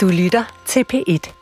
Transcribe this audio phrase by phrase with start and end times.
[0.00, 1.32] Du lytter til P1.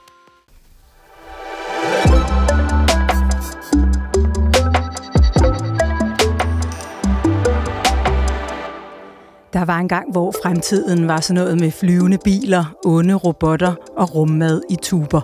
[9.52, 14.14] Der var en gang, hvor fremtiden var sådan noget med flyvende biler, onde robotter og
[14.14, 15.20] rummad i tuber.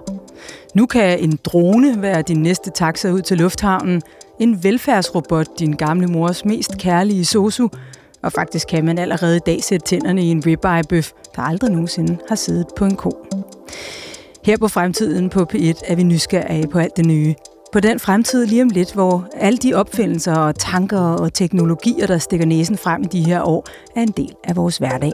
[0.74, 4.02] Nu kan en drone være din næste taxa ud til lufthavnen,
[4.40, 7.68] en velfærdsrobot din gamle mors mest kærlige sosu,
[8.24, 12.18] og faktisk kan man allerede i dag sætte tænderne i en ribeye-bøf, der aldrig nogensinde
[12.28, 13.26] har siddet på en ko.
[14.44, 17.34] Her på Fremtiden på P1 er vi nysgerrige på alt det nye.
[17.72, 22.18] På den fremtid lige om lidt, hvor alle de opfindelser og tanker og teknologier, der
[22.18, 25.12] stikker næsen frem i de her år, er en del af vores hverdag.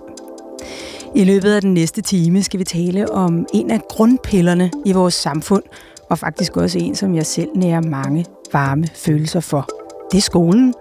[1.14, 5.14] I løbet af den næste time skal vi tale om en af grundpillerne i vores
[5.14, 5.62] samfund,
[6.10, 9.68] og faktisk også en, som jeg selv nærer mange varme følelser for.
[10.12, 10.74] Det er skolen.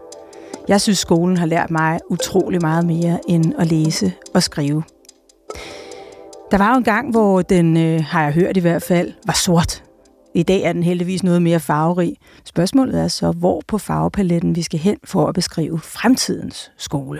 [0.69, 4.83] Jeg synes, skolen har lært mig utrolig meget mere end at læse og skrive.
[6.51, 9.33] Der var jo en gang, hvor den, øh, har jeg hørt i hvert fald, var
[9.33, 9.83] sort.
[10.35, 12.15] I dag er den heldigvis noget mere farverig.
[12.45, 17.19] Spørgsmålet er så, hvor på farvepaletten vi skal hen for at beskrive fremtidens skole.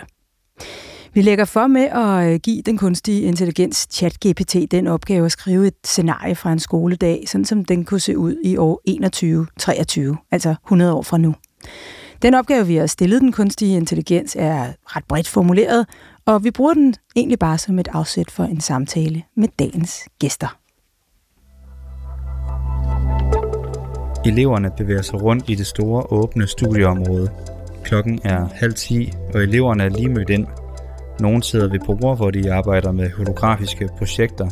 [1.14, 5.66] Vi lægger for med at øh, give den kunstige intelligens ChatGPT den opgave at skrive
[5.66, 10.54] et scenarie fra en skoledag, sådan som den kunne se ud i år 2123, altså
[10.66, 11.34] 100 år fra nu.
[12.22, 15.86] Den opgave, vi har stillet den kunstige intelligens, er ret bredt formuleret,
[16.26, 20.58] og vi bruger den egentlig bare som et afsæt for en samtale med dagens gæster.
[24.26, 27.30] Eleverne bevæger sig rundt i det store åbne studieområde.
[27.84, 30.46] Klokken er halv ti, og eleverne er lige mødt ind.
[31.20, 34.48] Nogle sidder ved borde, hvor de arbejder med holografiske projekter,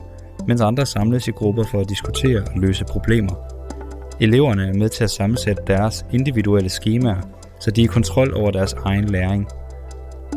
[0.47, 3.35] mens andre samles i grupper for at diskutere og løse problemer.
[4.21, 8.51] Eleverne er med til at sammensætte deres individuelle skemaer, så de er i kontrol over
[8.51, 9.49] deres egen læring.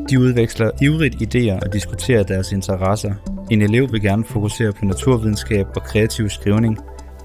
[0.10, 3.14] De udveksler ivrigt idéer og diskuterer deres interesser.
[3.52, 6.78] En elev vil gerne fokusere på naturvidenskab og kreativ skrivning.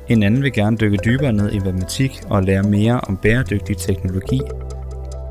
[0.08, 4.40] En anden vil gerne dykke dybere ned i matematik og lære mere om bæredygtig teknologi.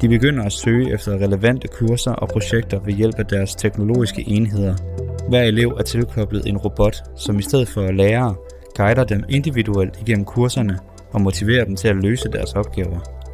[0.02, 4.76] De begynder at søge efter relevante kurser og projekter ved hjælp af deres teknologiske enheder.
[5.30, 8.36] Hver elev er tilkoblet en robot, som i stedet for lærere
[8.78, 10.80] guider dem individuelt igennem kurserne
[11.14, 13.25] og motiverer dem til at løse deres opgaver.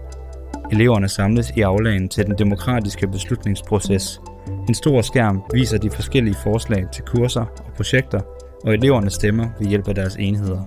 [0.72, 4.22] Eleverne samles i aflagen til den demokratiske beslutningsproces.
[4.68, 8.22] En stor skærm viser de forskellige forslag til kurser og projekter,
[8.64, 10.64] og eleverne stemmer ved hjælp af deres enheder.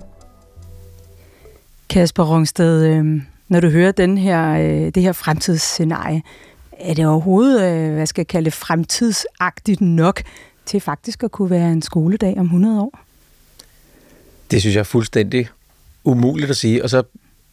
[1.88, 6.22] Kasper Rungsted, øh, når du hører den her, øh, det her fremtidsscenarie,
[6.72, 10.22] er det overhovedet, øh, hvad skal jeg kalde fremtidsagtigt nok
[10.66, 13.00] til faktisk at kunne være en skoledag om 100 år?
[14.50, 15.48] Det synes jeg er fuldstændig
[16.04, 17.02] umuligt at sige, og så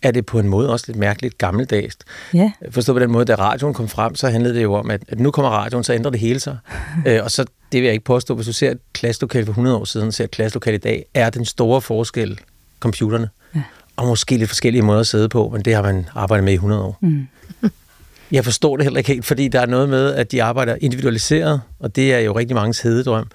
[0.02, 1.98] er det på en måde også lidt mærkeligt gammeldags.
[2.34, 2.52] Ja.
[2.70, 5.20] Forstå på den måde, da radioen kom frem, så handlede det jo om, at, at
[5.20, 6.58] nu kommer radioen, så ændrer det hele sig.
[7.08, 9.78] øh, og så, det vil jeg ikke påstå, hvis du ser et klasselokale for 100
[9.78, 12.40] år siden, ser et klasselokale i dag, er den store forskel
[12.80, 13.30] computerne.
[13.56, 13.62] Ja.
[13.96, 16.56] Og måske lidt forskellige måder at sidde på, men det har man arbejdet med i
[16.56, 16.98] 100 år.
[17.02, 17.28] Mm.
[18.32, 21.62] jeg forstår det heller ikke helt, fordi der er noget med, at de arbejder individualiseret,
[21.80, 23.28] og det er jo rigtig mange hededrøm.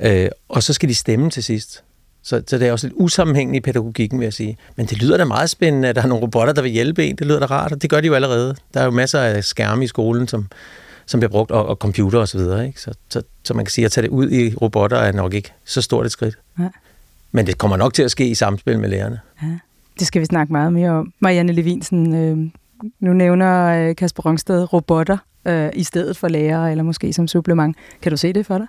[0.00, 1.82] Øh, og så skal de stemme til sidst.
[2.22, 4.56] Så, så det er også lidt usammenhængende i pædagogikken, vil jeg sige.
[4.76, 7.16] Men det lyder da meget spændende, at der er nogle robotter, der vil hjælpe en.
[7.16, 8.56] Det lyder da rart, og det gør de jo allerede.
[8.74, 10.46] Der er jo masser af skærme i skolen, som,
[11.06, 12.66] som bliver brugt, og, og computer og så videre.
[12.66, 12.80] Ikke?
[12.80, 15.52] Så, så, så man kan sige, at tage det ud i robotter er nok ikke
[15.64, 16.38] så stort et skridt.
[16.58, 16.68] Ja.
[17.32, 19.20] Men det kommer nok til at ske i samspil med lærerne.
[19.42, 19.58] Ja.
[19.98, 21.12] Det skal vi snakke meget mere om.
[21.20, 22.50] Marianne Levinsen, øh,
[23.00, 27.76] nu nævner øh, Kasper Rungsted robotter øh, i stedet for lærere, eller måske som supplement.
[28.02, 28.66] Kan du se det for dig?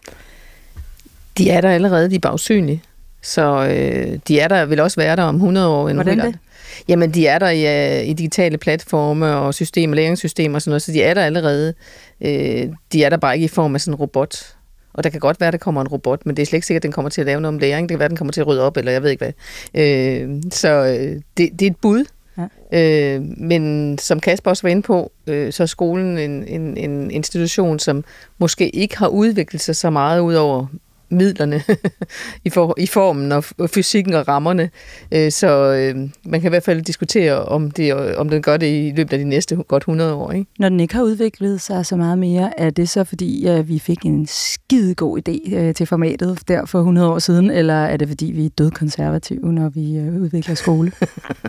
[1.37, 2.83] De er der allerede, de er bagsynlige.
[3.23, 5.93] Så øh, de er der, vil også være der om 100 år.
[5.93, 6.39] Hvordan det?
[6.87, 10.81] Jamen, de er der i, uh, i digitale platforme og systemer, læringssystemer og sådan noget,
[10.81, 11.73] så de er der allerede.
[12.21, 14.55] Øh, de er der bare ikke i form af sådan en robot.
[14.93, 16.67] Og der kan godt være, at der kommer en robot, men det er slet ikke
[16.67, 17.89] sikkert, at den kommer til at lave noget om læring.
[17.89, 19.33] Det kan være, at den kommer til at rydde op, eller jeg ved ikke
[19.73, 19.83] hvad.
[19.83, 22.05] Øh, så øh, det, det er et bud.
[22.37, 23.15] Ja.
[23.15, 27.11] Øh, men som Kasper også var inde på, øh, så er skolen en, en, en
[27.11, 28.03] institution, som
[28.37, 30.65] måske ikke har udviklet sig så meget ud over
[31.13, 31.63] midlerne
[32.45, 33.43] i, for, i formen og
[33.73, 34.69] fysikken og rammerne.
[35.11, 38.67] Øh, så øh, man kan i hvert fald diskutere, om, det, om den gør det
[38.67, 40.31] i løbet af de næste godt 100 år.
[40.31, 40.51] Ikke?
[40.59, 43.79] Når den ikke har udviklet sig så meget mere, er det så fordi, at vi
[43.79, 47.97] fik en skide god idé øh, til formatet der for 100 år siden, eller er
[47.97, 50.91] det fordi, vi er dødkonservative, når vi udvikler skole?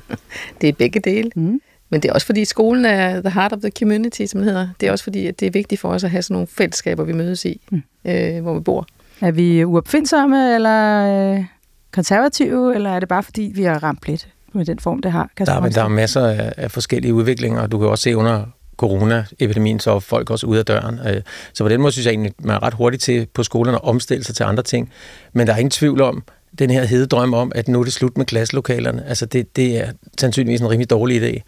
[0.60, 1.30] det er begge dele.
[1.36, 1.60] Mm.
[1.90, 4.68] Men det er også fordi, skolen er the heart of the community, som det hedder.
[4.80, 7.04] Det er også fordi, at det er vigtigt for os at have sådan nogle fællesskaber,
[7.04, 7.82] vi mødes i, mm.
[8.04, 8.86] øh, hvor vi bor.
[9.20, 11.44] Er vi uopfindsomme, eller øh,
[11.92, 15.30] konservative, eller er det bare fordi, vi har ramt lidt med den form, det har?
[15.38, 18.44] Der, men der er masser af, af forskellige udviklinger, og du kan også se under
[18.76, 20.98] corona-epidemien, så er folk også ude af døren.
[21.06, 21.22] Øh,
[21.52, 23.84] så på den måde synes jeg egentlig, man er ret hurtigt til på skolerne at
[23.84, 24.90] omstille sig til andre ting.
[25.32, 26.22] Men der er ingen tvivl om,
[26.58, 29.04] den her hede drøm om, at nu er det slut med klasselokalerne.
[29.06, 31.40] Altså det, det er sandsynligvis en rimelig dårlig idé.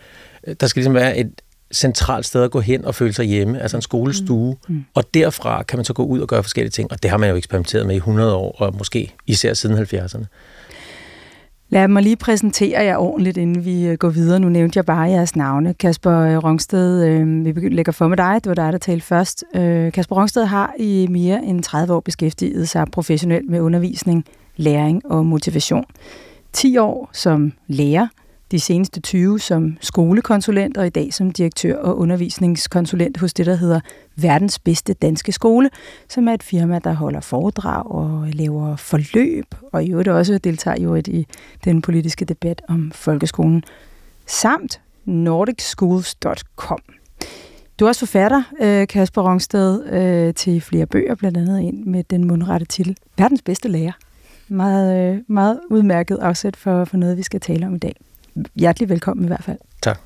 [0.60, 1.30] Der skal ligesom være et
[1.72, 4.56] centralt sted at gå hen og føle sig hjemme, altså en skolestue.
[4.68, 4.74] Mm.
[4.74, 4.84] Mm.
[4.94, 7.30] Og derfra kan man så gå ud og gøre forskellige ting, og det har man
[7.30, 10.24] jo eksperimenteret med i 100 år, og måske især siden 70'erne.
[11.68, 14.40] Lad mig lige præsentere jer ordentligt, inden vi øh, går videre.
[14.40, 15.74] Nu nævnte jeg bare jeres navne.
[15.74, 18.40] Kasper øh, Rongsted, øh, vi begynder lægger for med dig.
[18.44, 19.44] Det var dig, der talte først.
[19.54, 24.24] Øh, Kasper Rongsted har i mere end 30 år beskæftiget sig professionelt med undervisning,
[24.56, 25.84] læring og motivation.
[26.52, 28.06] 10 år som lærer,
[28.50, 33.54] de seneste 20 som skolekonsulent og i dag som direktør og undervisningskonsulent hos det, der
[33.54, 33.80] hedder
[34.16, 35.70] Verdens Bedste Danske Skole,
[36.08, 40.82] som er et firma, der holder foredrag og laver forløb, og i øvrigt også deltager
[40.82, 41.26] jo i
[41.64, 43.64] den politiske debat om folkeskolen,
[44.26, 46.78] samt nordicschools.com.
[47.80, 52.04] Du er også forfatter, øh, Kasper Rungsted, øh, til flere bøger, blandt andet en med
[52.04, 53.92] den mundrette titel Verdens Bedste Lærer.
[54.48, 57.96] Meget, øh, meget udmærket afsæt for, for noget, vi skal tale om i dag
[58.54, 59.58] hjertelig velkommen i hvert fald.
[59.82, 60.00] Tak.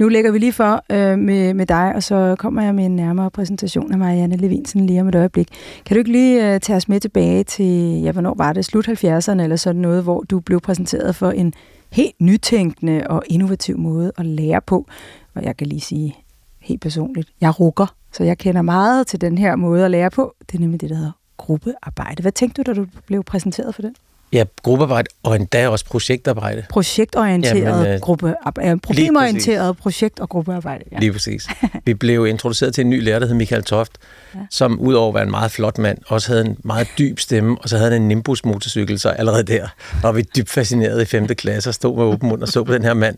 [0.00, 2.96] Nu lægger vi lige for øh, med, med dig, og så kommer jeg med en
[2.96, 5.48] nærmere præsentation af Marianne Levinsen lige om et øjeblik.
[5.86, 8.88] Kan du ikke lige øh, tage os med tilbage til, ja, hvornår var det, slut
[8.88, 11.52] 70'erne eller sådan noget, hvor du blev præsenteret for en
[11.90, 14.86] helt nytænkende og innovativ måde at lære på.
[15.34, 16.16] Og jeg kan lige sige
[16.60, 20.34] helt personligt, jeg rukker, så jeg kender meget til den her måde at lære på.
[20.46, 22.22] Det er nemlig det, der hedder gruppearbejde.
[22.22, 23.92] Hvad tænkte du, da du blev præsenteret for det?
[24.32, 26.64] Ja, gruppearbejde og endda også projektarbejde.
[26.70, 28.78] Projektorienteret Jamen, øh, gruppearbejde.
[28.78, 30.84] Problemorienteret projekt- og gruppearbejde.
[30.92, 30.98] Ja.
[30.98, 31.46] Lige præcis.
[31.84, 33.92] Vi blev introduceret til en ny lærer, der hed Michael Toft,
[34.34, 34.40] ja.
[34.50, 37.68] som udover at være en meget flot mand, også havde en meget dyb stemme, og
[37.68, 39.68] så havde han en Nimbus motorcykel, så allerede der
[40.02, 41.26] var vi dybt fascineret i 5.
[41.26, 43.16] klasse og stod med åben mund og så på den her mand,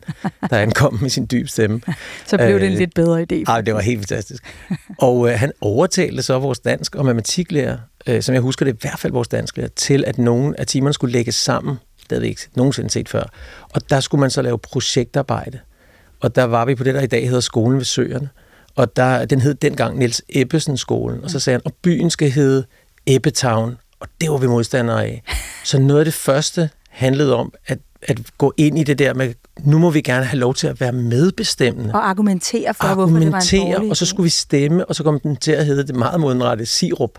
[0.50, 1.80] der ankom med sin dyb stemme.
[2.26, 3.42] Så blev det en øh, lidt bedre idé.
[3.46, 4.44] Nej, det var helt fantastisk.
[4.98, 7.76] Og øh, han overtalte så vores dansk- og matematiklærer,
[8.06, 10.92] øh, som jeg husker det, i hvert fald vores dansklærer, til at nogle af timerne
[10.92, 11.76] skulle lægges sammen.
[12.00, 13.22] Det havde vi ikke nogensinde set før.
[13.74, 15.58] Og der skulle man så lave projektarbejde.
[16.20, 18.28] Og der var vi på det, der i dag hedder Skolen ved Søerne.
[18.76, 21.24] Og der, den hed dengang Niels Ebbesen skolen.
[21.24, 22.64] Og så sagde han, og byen skal hedde
[23.06, 23.76] Ebbetown.
[24.00, 25.22] Og det var vi modstandere af.
[25.64, 29.34] Så noget af det første handlede om at, at gå ind i det der med,
[29.60, 31.94] nu må vi gerne have lov til at være medbestemmende.
[31.94, 34.94] Og argumentere for, argumentere, hvorfor det var en dårlig og så skulle vi stemme, og
[34.94, 37.18] så kom den til at hedde det meget modenrette Sirup.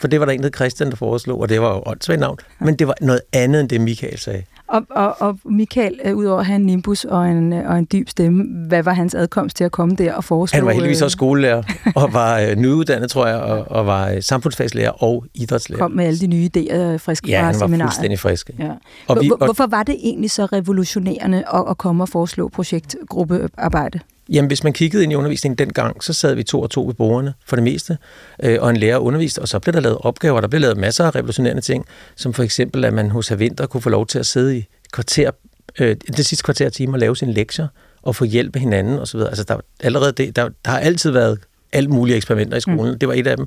[0.00, 2.38] For det var der en, der Christian, der foreslog, og det var jo åndssvagt navn.
[2.60, 4.42] Men det var noget andet, end det Michael sagde.
[4.68, 7.86] Og, og, og Michael, øh, udover at have en nimbus og en, øh, og en
[7.92, 10.56] dyb stemme, hvad var hans adkomst til at komme der og foreslå?
[10.56, 11.62] Han var heldigvis også skolelærer,
[11.94, 15.78] og var øh, nyuddannet, tror jeg, og, og var øh, samfundsfagslærer og idrætslærer.
[15.78, 17.60] Kom med alle de nye idéer friske ja, fra seminaret.
[17.60, 18.50] Ja, han var fuldstændig frisk.
[18.58, 18.70] Ja.
[19.06, 24.00] Og vi, og, Hvorfor var det egentlig så revolutionerende at, at komme og foreslå projektgruppearbejde?
[24.28, 26.94] Jamen, hvis man kiggede ind i undervisningen dengang, så sad vi to og to ved
[26.94, 27.98] bordene for det meste,
[28.42, 31.04] øh, og en lærer underviste, og så blev der lavet opgaver, der blev lavet masser
[31.04, 31.84] af revolutionerende ting,
[32.16, 35.30] som for eksempel, at man hos Vinter kunne få lov til at sidde i kvarter,
[35.78, 37.68] øh, det sidste kvarter time og lave sine lektier,
[38.02, 39.20] og få hjælp af hinanden osv.
[39.20, 41.38] Altså, der, allerede det, der, der har altid været
[41.72, 42.92] alt mulige eksperimenter i skolen.
[42.92, 42.98] Mm.
[42.98, 43.46] Det var et af dem.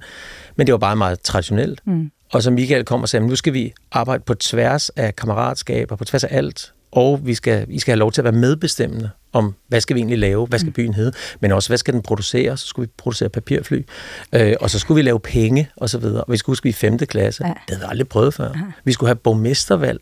[0.56, 1.82] Men det var bare meget traditionelt.
[1.86, 2.12] Mm.
[2.32, 6.06] Og så Michael kom og sagde, nu skal vi arbejde på tværs af kammeratskaber, på
[6.06, 9.56] tværs af alt, og vi skal, I skal have lov til at være medbestemmende om,
[9.68, 10.74] hvad skal vi egentlig lave, hvad skal mm.
[10.74, 13.82] byen hedde, men også, hvad skal den producere, så skulle vi producere papirfly,
[14.34, 16.24] øh, og så skulle vi lave penge, og så videre.
[16.24, 16.98] Og vi skulle huske, vi i 5.
[16.98, 17.48] klasse.
[17.48, 17.50] Ja.
[17.50, 18.52] Det havde vi aldrig prøvet før.
[18.56, 18.62] Ja.
[18.84, 20.02] Vi skulle have borgmestervalg,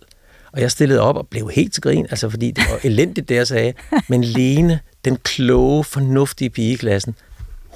[0.52, 3.36] og jeg stillede op og blev helt til grin, altså fordi det var elendigt, det
[3.36, 3.74] jeg sagde.
[4.10, 7.16] Men Lene, den kloge, fornuftige pige i klassen,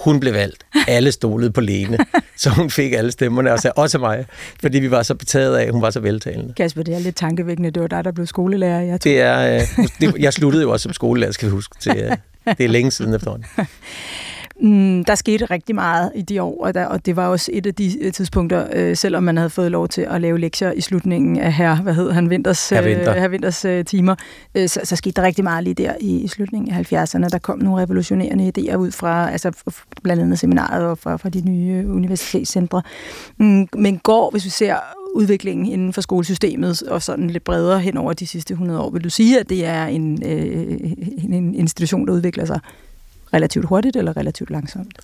[0.03, 0.65] hun blev valgt.
[0.88, 1.98] Alle stolede på Lene,
[2.38, 4.25] så hun fik alle stemmerne, og sagde også mig,
[4.62, 6.53] fordi vi var så betaget af, at hun var så veltalende.
[6.53, 7.72] Kasper, det er lidt tankevækkende.
[7.72, 8.81] Det var dig, der blev skolelærer.
[8.81, 9.12] Jeg, tror.
[9.12, 11.75] det er, øh, det, jeg sluttede jo også som skolelærer, skal vi huske.
[11.79, 12.17] Til, øh,
[12.57, 13.45] det er længe siden efterhånden.
[14.62, 17.65] Mm, der skete rigtig meget i de år, og, der, og det var også et
[17.65, 20.81] af de øh, tidspunkter, øh, selvom man havde fået lov til at lave lektier i
[20.81, 23.15] slutningen af her, hvad hed han, Vinters, her vinter.
[23.15, 24.15] øh, her Vinters øh, timer,
[24.55, 27.29] øh, så, så skete der rigtig meget lige der i, i slutningen af 70'erne.
[27.29, 31.41] Der kom nogle revolutionerende idéer ud fra, altså blandt andet seminaret og fra, fra de
[31.41, 32.81] nye universitetscentre.
[33.38, 34.75] Mm, men går, hvis vi ser
[35.15, 39.03] udviklingen inden for skolesystemet, og sådan lidt bredere hen over de sidste 100 år, vil
[39.03, 40.91] du sige, at det er en, øh,
[41.24, 42.60] en institution, der udvikler sig
[43.33, 44.99] relativt hurtigt eller relativt langsomt?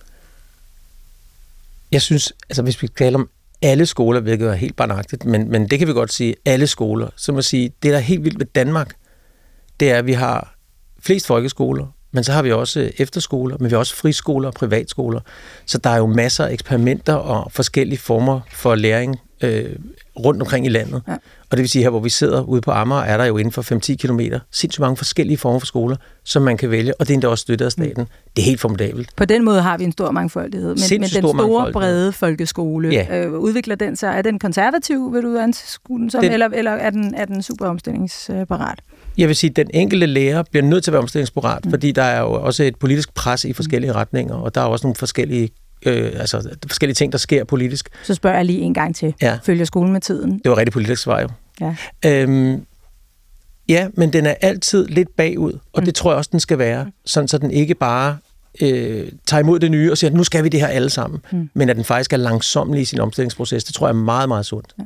[1.91, 3.29] Jeg synes, altså hvis vi taler om
[3.61, 7.09] alle skoler, hvilket er helt barnagtigt, men, men det kan vi godt sige, alle skoler,
[7.15, 8.95] så må sige, det der er helt vildt ved Danmark,
[9.79, 10.55] det er, at vi har
[10.99, 15.21] flest folkeskoler, men så har vi også efterskoler, men vi har også friskoler og privatskoler.
[15.65, 19.75] Så der er jo masser af eksperimenter og forskellige former for læring øh,
[20.19, 21.01] rundt omkring i landet.
[21.07, 21.17] Ja.
[21.51, 23.51] Og det vil sige, her hvor vi sidder ude på Amager, er der jo inden
[23.51, 24.19] for 5-10 km
[24.51, 27.41] sindssygt mange forskellige former for skoler, som man kan vælge, og det er endda også
[27.41, 28.03] støttet af staten.
[28.03, 28.09] Mm.
[28.35, 29.09] Det er helt formidabelt.
[29.15, 30.69] På den måde har vi en stor mangfoldighed.
[30.69, 33.25] Men, men den stor store, brede folkeskole, ja.
[33.25, 36.71] øh, udvikler den sig, er den konservativ, vil du anskue den som, den, eller, eller
[36.71, 38.79] er, den, er den super omstillingsparat?
[39.17, 41.71] Jeg vil sige, at den enkelte lærer bliver nødt til at være omstillingsparat, mm.
[41.71, 44.87] fordi der er jo også et politisk pres i forskellige retninger, og der er også
[44.87, 45.49] nogle forskellige
[45.85, 47.89] øh, altså forskellige ting, der sker politisk.
[48.03, 49.13] Så spørger jeg lige en gang til.
[49.21, 49.39] Ja.
[49.43, 50.31] Følger skolen med tiden?
[50.43, 51.29] Det var rigtig politisk svar jo.
[51.61, 51.75] Ja.
[52.05, 52.65] Øhm,
[53.69, 55.85] ja, men den er altid lidt bagud, og mm.
[55.85, 58.17] det tror jeg også, den skal være, sådan så den ikke bare
[58.61, 61.21] øh, tager imod det nye og siger, at nu skal vi det her alle sammen,
[61.31, 61.49] mm.
[61.53, 63.63] men at den faktisk er langsomlig i sin omstillingsproces.
[63.63, 64.75] Det tror jeg er meget, meget sundt.
[64.79, 64.83] Ja.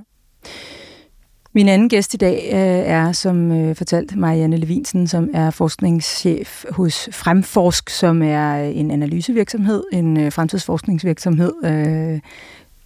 [1.55, 6.65] Min anden gæst i dag øh, er, som øh, fortalt, Marianne Levinsen, som er forskningschef
[6.69, 12.19] hos Fremforsk, som er en analysevirksomhed, en øh, fremtidsforskningsvirksomhed, øh,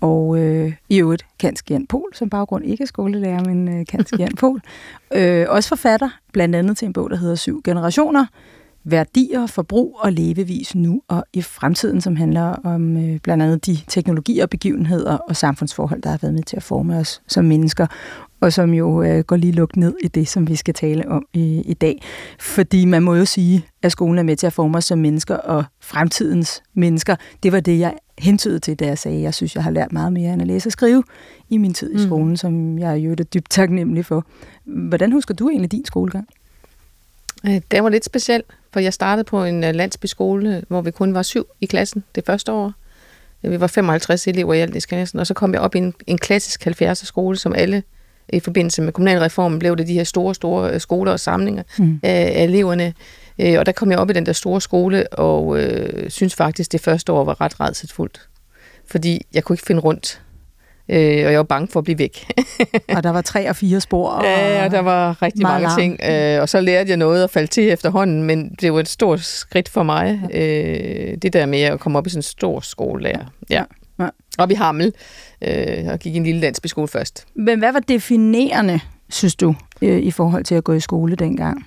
[0.01, 4.13] og øh, i øvrigt Kansk Jan Pol, som baggrund ikke er skolelærer, men øh, Kansk
[4.19, 4.62] Jan Pol.
[5.13, 8.25] Øh, også forfatter, blandt andet til en bog, der hedder Syv Generationer,
[8.83, 13.77] værdier, forbrug og levevis nu og i fremtiden, som handler om øh, blandt andet de
[13.88, 17.88] teknologier, begivenheder og samfundsforhold, der har været med til at forme os som mennesker
[18.41, 21.25] og som jo øh, går lige lukket ned i det, som vi skal tale om
[21.34, 22.01] i, i dag.
[22.39, 25.36] Fordi man må jo sige, at skolen er med til at forme os som mennesker,
[25.36, 29.56] og fremtidens mennesker, det var det, jeg hentydede til, da jeg sagde, at jeg synes,
[29.56, 31.03] jeg har lært meget mere end at læse og skrive
[31.50, 32.03] i min tid i mm.
[32.03, 32.36] skolen, mm.
[32.36, 34.25] som jeg jo er dybt taknemmelig for.
[34.65, 36.27] Hvordan husker du egentlig din skolegang?
[37.46, 41.13] Øh, det var lidt speciel, for jeg startede på en øh, landsbyskole, hvor vi kun
[41.13, 42.74] var syv i klassen det første år.
[43.41, 45.94] Vi var 55 elever i alt i klassen, og så kom jeg op i en,
[46.08, 47.84] en klassisk 70'er skole, som alle
[48.34, 52.00] i forbindelse med kommunalreformen blev det de her store, store øh, skoler og samlinger mm.
[52.03, 52.93] af, af eleverne.
[53.39, 56.72] Øh, og der kom jeg op i den der store skole, og øh, synes faktisk,
[56.72, 58.27] det første år var ret redselsfuldt.
[58.91, 60.22] Fordi jeg kunne ikke finde rundt.
[60.89, 62.31] Øh, og jeg var bange for at blive væk.
[62.96, 64.10] og der var tre og fire spor.
[64.10, 66.00] Og ja, og der var rigtig mange ting.
[66.03, 69.22] Øh, og så lærte jeg noget at falde til efterhånden, men det var et stort
[69.22, 70.19] skridt for mig.
[70.34, 73.19] Øh, det der med at komme op i sådan en stor skole der.
[73.50, 73.63] Ja.
[74.00, 74.07] ja.
[74.38, 74.93] Op i Hammel
[75.41, 77.25] øh, og gik i en lille landsbyskole først.
[77.36, 78.79] Men hvad var definerende,
[79.10, 81.65] synes du, øh, i forhold til at gå i skole dengang?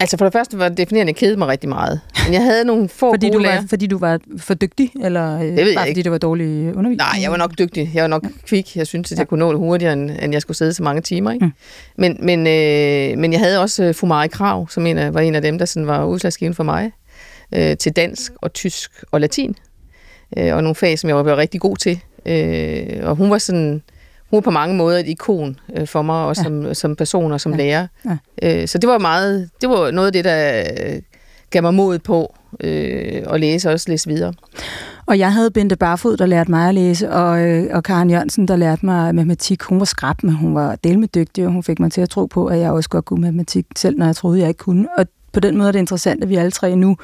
[0.00, 2.00] Altså for det første var det definerende, kede mig rigtig meget.
[2.24, 5.34] Men jeg havde nogle få fordi gode du var, Fordi du var for dygtig, eller
[5.38, 6.96] øh, det ved bare fordi du var dårlig undervisning?
[6.96, 7.90] Nej, jeg var nok dygtig.
[7.94, 8.76] Jeg var nok kvik.
[8.76, 9.28] Jeg syntes, at jeg ja.
[9.28, 11.32] kunne nå det hurtigere, end, end jeg skulle sidde så mange timer.
[11.32, 11.46] Ikke?
[11.46, 11.52] Mm.
[11.96, 15.34] Men, men, øh, men jeg havde også øh, Fumari Krav, som en af, var en
[15.34, 16.92] af dem, der sådan var udslagsgivende for mig,
[17.54, 19.56] øh, til dansk og tysk og latin.
[20.36, 22.00] Øh, og nogle fag, som jeg var rigtig god til.
[22.26, 23.82] Øh, og hun var sådan,
[24.30, 26.44] hun var på mange måder et ikon øh, for mig, også ja.
[26.44, 27.58] som, som person og som ja.
[27.58, 27.86] lærer.
[28.04, 28.60] Ja.
[28.62, 31.02] Øh, så det var meget, det var noget af det, der øh,
[31.50, 34.34] gav mig mod på øh, at læse og også læse videre.
[35.06, 38.48] Og jeg havde Bente Barfod, der lærte mig at læse, og, øh, og Karen Jørgensen,
[38.48, 39.62] der lærte mig matematik.
[39.62, 42.46] Hun var skrab, men hun var delmedygtig, og hun fik mig til at tro på,
[42.46, 44.88] at jeg også godt kunne matematik, selv når jeg troede, jeg ikke kunne.
[44.98, 46.96] Og på den måde er det interessant, at vi alle tre nu,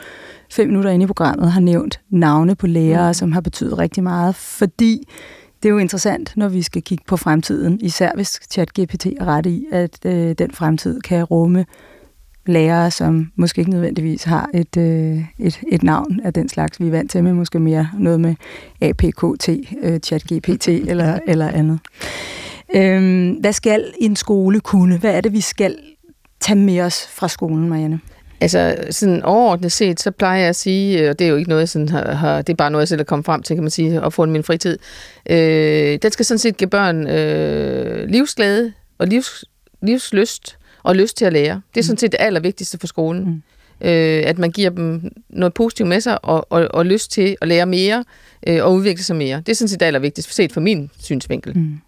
[0.50, 3.14] fem minutter inde i programmet, har nævnt navne på lærere, mm.
[3.14, 5.08] som har betydet rigtig meget, fordi
[5.62, 9.46] det er jo interessant, når vi skal kigge på fremtiden, især hvis ChatGPT er ret
[9.46, 11.66] i, at øh, den fremtid kan rumme
[12.46, 16.86] lærere, som måske ikke nødvendigvis har et, øh, et, et navn af den slags, vi
[16.86, 18.34] er vant til, men måske mere noget med
[18.80, 19.48] APKT,
[19.82, 21.78] øh, ChatGPT eller, eller andet.
[22.74, 24.98] Øhm, hvad skal en skole kunne?
[24.98, 25.76] Hvad er det, vi skal
[26.40, 28.00] tage med os fra skolen, Marianne?
[28.40, 31.60] Altså, sådan overordnet set, så plejer jeg at sige, og det er jo ikke noget,
[31.60, 33.62] jeg sådan har, har det er bare noget, jeg selv er kommet frem til, kan
[33.62, 34.78] man sige, og få min fritid.
[35.30, 39.44] Øh, den skal sådan set give børn øh, livsglæde og livs,
[39.82, 41.60] livslyst og lyst til at lære.
[41.74, 41.98] Det er sådan mm.
[41.98, 43.24] set det allervigtigste for skolen.
[43.24, 43.42] Mm.
[43.88, 47.48] Øh, at man giver dem noget positivt med sig og, og, og lyst til at
[47.48, 48.04] lære mere
[48.46, 49.36] øh, og udvikle sig mere.
[49.36, 51.58] Det er sådan set det allervigtigste, set fra min synsvinkel.
[51.58, 51.80] Mm.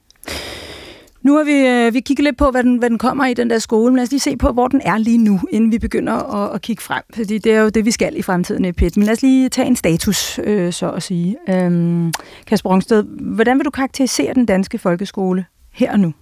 [1.23, 3.51] Nu har vi, øh, vi kigget lidt på, hvad den, hvad den kommer i den
[3.51, 5.79] der skole, men lad os lige se på, hvor den er lige nu, inden vi
[5.79, 7.03] begynder at, at kigge frem.
[7.15, 8.97] Fordi det er jo det, vi skal i fremtiden i PIT.
[8.97, 11.37] Men lad os lige tage en status, øh, så at sige.
[11.49, 12.13] Øhm,
[12.47, 16.15] Kasper Rungsted, hvordan vil du karakterisere den danske folkeskole her og nu?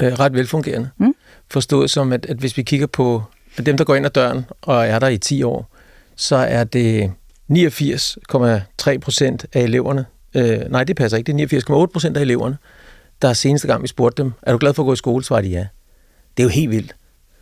[0.00, 0.90] Øh, ret velfungerende.
[0.98, 1.14] Mm?
[1.50, 3.22] Forstået som, at, at hvis vi kigger på
[3.66, 5.76] dem, der går ind ad døren og er der i 10 år,
[6.16, 7.12] så er det
[7.52, 12.56] 89,3 procent af eleverne, øh, nej, det passer ikke, det er 89,8 procent af eleverne,
[13.22, 15.24] der seneste gang, vi spurgte dem, er du glad for at gå i skole?
[15.24, 15.66] Svarede de ja.
[16.36, 16.94] Det er jo helt vildt.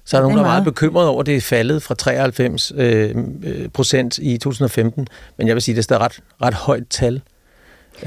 [0.05, 2.73] Så er der nogen, der er meget bekymret over, at det er faldet fra 93
[2.77, 5.07] øh, øh, procent i 2015.
[5.39, 7.23] Men jeg vil sige, det er stadig ret, ret højt tal.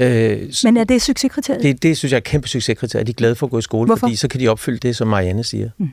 [0.00, 1.62] Øh, Men er det succeskriteriet?
[1.62, 3.04] det, det synes jeg er et kæmpe succeskriterie.
[3.04, 4.00] De er glade for at gå i skole, Hvorfor?
[4.00, 5.70] fordi så kan de opfylde det, som Marianne siger.
[5.78, 5.88] Mm.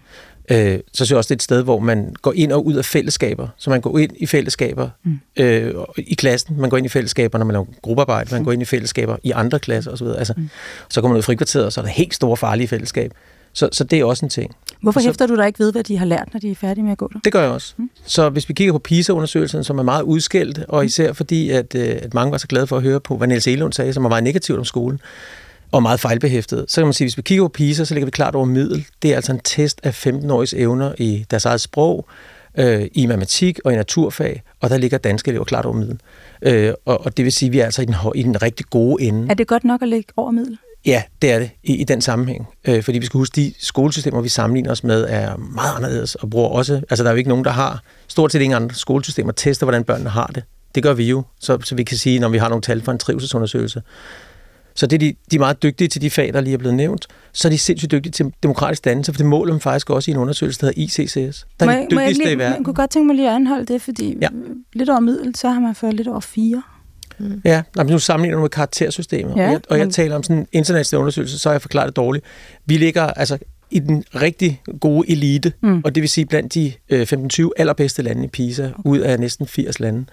[0.52, 2.74] Øh, så synes jeg også, det er et sted, hvor man går ind og ud
[2.74, 3.48] af fællesskaber.
[3.58, 5.20] Så man går ind i fællesskaber mm.
[5.40, 8.62] øh, i klassen, man går ind i fællesskaber, når man laver gruppearbejde, man går ind
[8.62, 10.08] i fællesskaber i andre klasser osv.
[10.18, 10.50] Altså, mm.
[10.90, 13.12] Så kommer man ud i frikvarteret, og så er der helt store farlige fællesskab.
[13.54, 14.56] Så, så det er også en ting.
[14.82, 16.84] Hvorfor så- hæfter du dig ikke ved, hvad de har lært, når de er færdige
[16.84, 17.20] med at gå der?
[17.24, 17.74] Det gør jeg også.
[17.78, 17.90] Mm.
[18.06, 21.96] Så hvis vi kigger på PISA-undersøgelsen, som er meget udskældt, og især fordi, at, øh,
[22.02, 24.10] at mange var så glade for at høre på, hvad Niels Elund sagde, som var
[24.10, 25.00] meget negativt om skolen,
[25.72, 28.06] og meget fejlbehæftet, så kan man sige, at hvis vi kigger på PISA, så ligger
[28.06, 28.86] vi klart over middel.
[29.02, 32.08] Det er altså en test af 15-åriges evner i deres eget sprog,
[32.58, 36.00] øh, i matematik og i naturfag, og der ligger danske elever klart over middel.
[36.42, 38.66] Øh, og, og det vil sige, at vi er altså i den, i den rigtig
[38.70, 39.28] gode ende.
[39.30, 40.58] Er det godt nok at ligge over middel?
[40.86, 42.48] Ja, det er det i, i den sammenhæng.
[42.68, 46.30] Øh, fordi vi skal huske, de skolesystemer, vi sammenligner os med, er meget anderledes og
[46.30, 46.82] bruger også...
[46.90, 49.84] Altså, der er jo ikke nogen, der har stort set ingen andre skolesystemer tester, hvordan
[49.84, 50.44] børnene har det.
[50.76, 52.92] Det gør vi jo, så, så vi kan sige, når vi har nogle tal fra
[52.92, 53.82] en trivselsundersøgelse.
[54.76, 56.76] Så det er de, de er meget dygtige til de fag, der lige er blevet
[56.76, 57.08] nævnt.
[57.34, 60.14] Så er de sindssygt dygtige til demokratisk dannelse, for det måler man faktisk også i
[60.14, 61.46] en undersøgelse, der hedder ICCS.
[61.60, 62.56] Der Må er jeg- de må jeg dygtigste lige, i verden.
[62.58, 64.28] Jeg kunne godt tænke mig lige at anholde det, fordi Ja.
[64.74, 66.64] lidt over middel, så har man fået lidt over fire.
[67.46, 70.16] Ja, nej, men nu sammenligner du med karaktersystemet, Ja, og, jeg, og jeg men- taler
[70.16, 72.26] om sådan en international undersøgelse, så har jeg forklaret det dårligt.
[72.66, 73.38] Vi ligger altså
[73.72, 75.82] i den rigtig gode elite, mm.
[75.86, 78.90] og det vil sige blandt de øh, 15-20 allerbedste lande i PISA, okay.
[78.90, 80.06] ud af næsten 80 lande.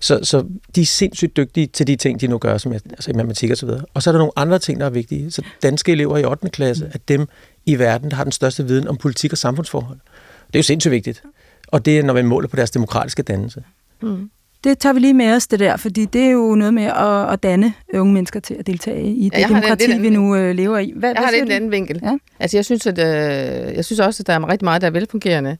[0.00, 0.44] Så, så
[0.74, 3.50] de er sindssygt dygtige til de ting, de nu gør, som jeg, altså i matematik
[3.50, 3.84] og så videre.
[3.94, 5.30] Og så er der nogle andre ting, der er vigtige.
[5.30, 6.48] Så danske elever i 8.
[6.48, 7.28] klasse er dem
[7.66, 9.98] i verden, der har den største viden om politik og samfundsforhold.
[10.46, 11.22] Det er jo sindssygt vigtigt.
[11.68, 13.62] Og det er, når man måler på deres demokratiske dannelse.
[14.64, 17.32] Det tager vi lige med os, det der, fordi det er jo noget med at,
[17.32, 20.78] at danne unge mennesker til at deltage i det det demokrati, vi nu øh, lever
[20.78, 20.92] i.
[20.96, 22.00] Hvad, Jeg hvad har lidt en anden vinkel.
[22.02, 22.16] Ja.
[22.40, 24.90] Altså, jeg synes, at, øh, jeg synes også, at der er rigtig meget, der er
[24.92, 25.56] velfungerende.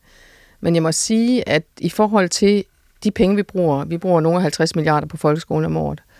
[0.60, 2.64] Men jeg må sige, at i forhold til
[3.04, 6.13] de penge, vi bruger, vi bruger nogle af 50 milliarder på folkeskolen om året, øh,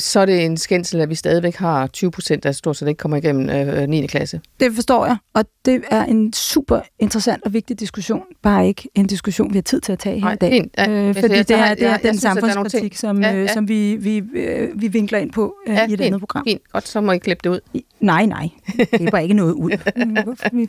[0.00, 2.98] så er det en skændsel, at vi stadigvæk har 20 procent, der stort set ikke
[2.98, 4.06] kommer igennem øh, 9.
[4.06, 4.40] klasse.
[4.60, 8.22] Det forstår jeg, og det er en super interessant og vigtig diskussion.
[8.42, 10.50] Bare ikke en diskussion, vi har tid til at tage her Nej, i dag.
[10.52, 10.74] fint.
[10.78, 13.34] Ja, øh, altså, fordi jeg det her det er jeg- den er samfundskritik, som, Ja,
[13.34, 13.52] øh, ja.
[13.52, 16.44] som vi, vi, øh, vi vinkler ind på øh, Ja, i et fint, andet program.
[16.46, 17.60] Fint, godt, så må I klippe det ud.
[17.74, 18.48] I- Nej, nej.
[18.76, 19.70] Det er bare ikke noget ud.
[20.58, 20.66] vi,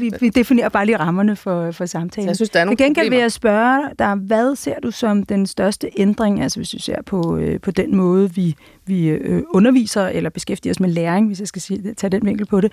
[0.00, 2.28] vi, vi definerer bare lige rammerne for, for Så samtalen.
[2.28, 5.22] jeg synes, der er nogle Til gengæld vil jeg spørge dig, hvad ser du som
[5.22, 8.56] den største ændring, altså hvis du ser på, øh, på den måde, vi,
[8.86, 12.46] vi øh, underviser eller beskæftiger os med læring, hvis jeg skal sige, tage den vinkel
[12.46, 12.72] på det,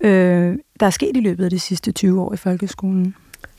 [0.00, 3.14] øh, der er sket i løbet af de sidste 20 år i folkeskolen?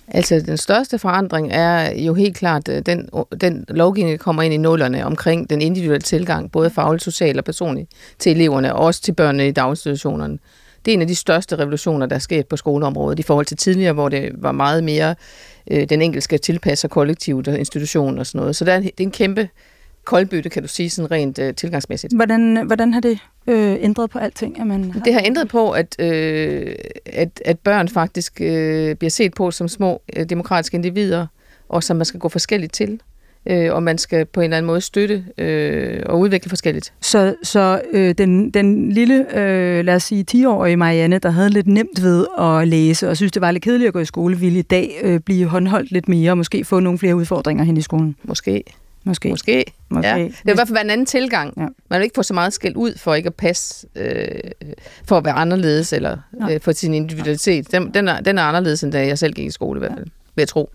[0.07, 3.09] Altså, den største forandring er jo helt klart øh, den,
[3.41, 7.43] den lovgivning, der kommer ind i nullerne omkring den individuelle tilgang, både fagligt, socialt og
[7.43, 10.37] personligt, til eleverne, og også til børnene i daginstitutionerne.
[10.85, 13.57] Det er en af de største revolutioner, der er sket på skoleområdet i forhold til
[13.57, 15.15] tidligere, hvor det var meget mere,
[15.71, 18.55] øh, den enkelte skal tilpasse sig kollektivt og institutionen og sådan noget.
[18.55, 19.49] Så der er en, det er en kæmpe
[20.05, 22.15] koldbytte, kan du sige, sådan rent øh, tilgangsmæssigt.
[22.15, 24.59] Hvordan, hvordan har det øh, ændret på alting?
[24.59, 29.33] At man Det har ændret på, at, øh, at, at børn faktisk øh, bliver set
[29.33, 31.27] på som små øh, demokratiske individer,
[31.69, 32.99] og som man skal gå forskelligt til.
[33.49, 36.93] Øh, og man skal på en eller anden måde støtte øh, og udvikle forskelligt.
[37.01, 41.67] Så, så øh, den, den lille, øh, lad os sige, 10-årige Marianne, der havde lidt
[41.67, 44.59] nemt ved at læse, og synes, det var lidt kedeligt at gå i skole, ville
[44.59, 47.81] i dag øh, blive håndholdt lidt mere, og måske få nogle flere udfordringer hen i
[47.81, 48.15] skolen.
[48.23, 48.63] Måske.
[49.05, 49.29] Måske.
[49.29, 49.65] Måske.
[49.89, 50.07] Måske.
[50.07, 50.17] Ja.
[50.17, 51.53] Det vil i hvert fald være en anden tilgang.
[51.57, 51.61] Ja.
[51.61, 51.67] Ja.
[51.89, 54.27] Man vil ikke få så meget skæld ud for ikke at passe, øh,
[55.07, 56.53] for at være anderledes, eller Nej.
[56.53, 57.71] øh, for sin individualitet.
[57.71, 59.93] Den, den, er, den er anderledes, end da jeg selv gik i skole i hvert
[59.93, 60.69] fald, vil jeg tro.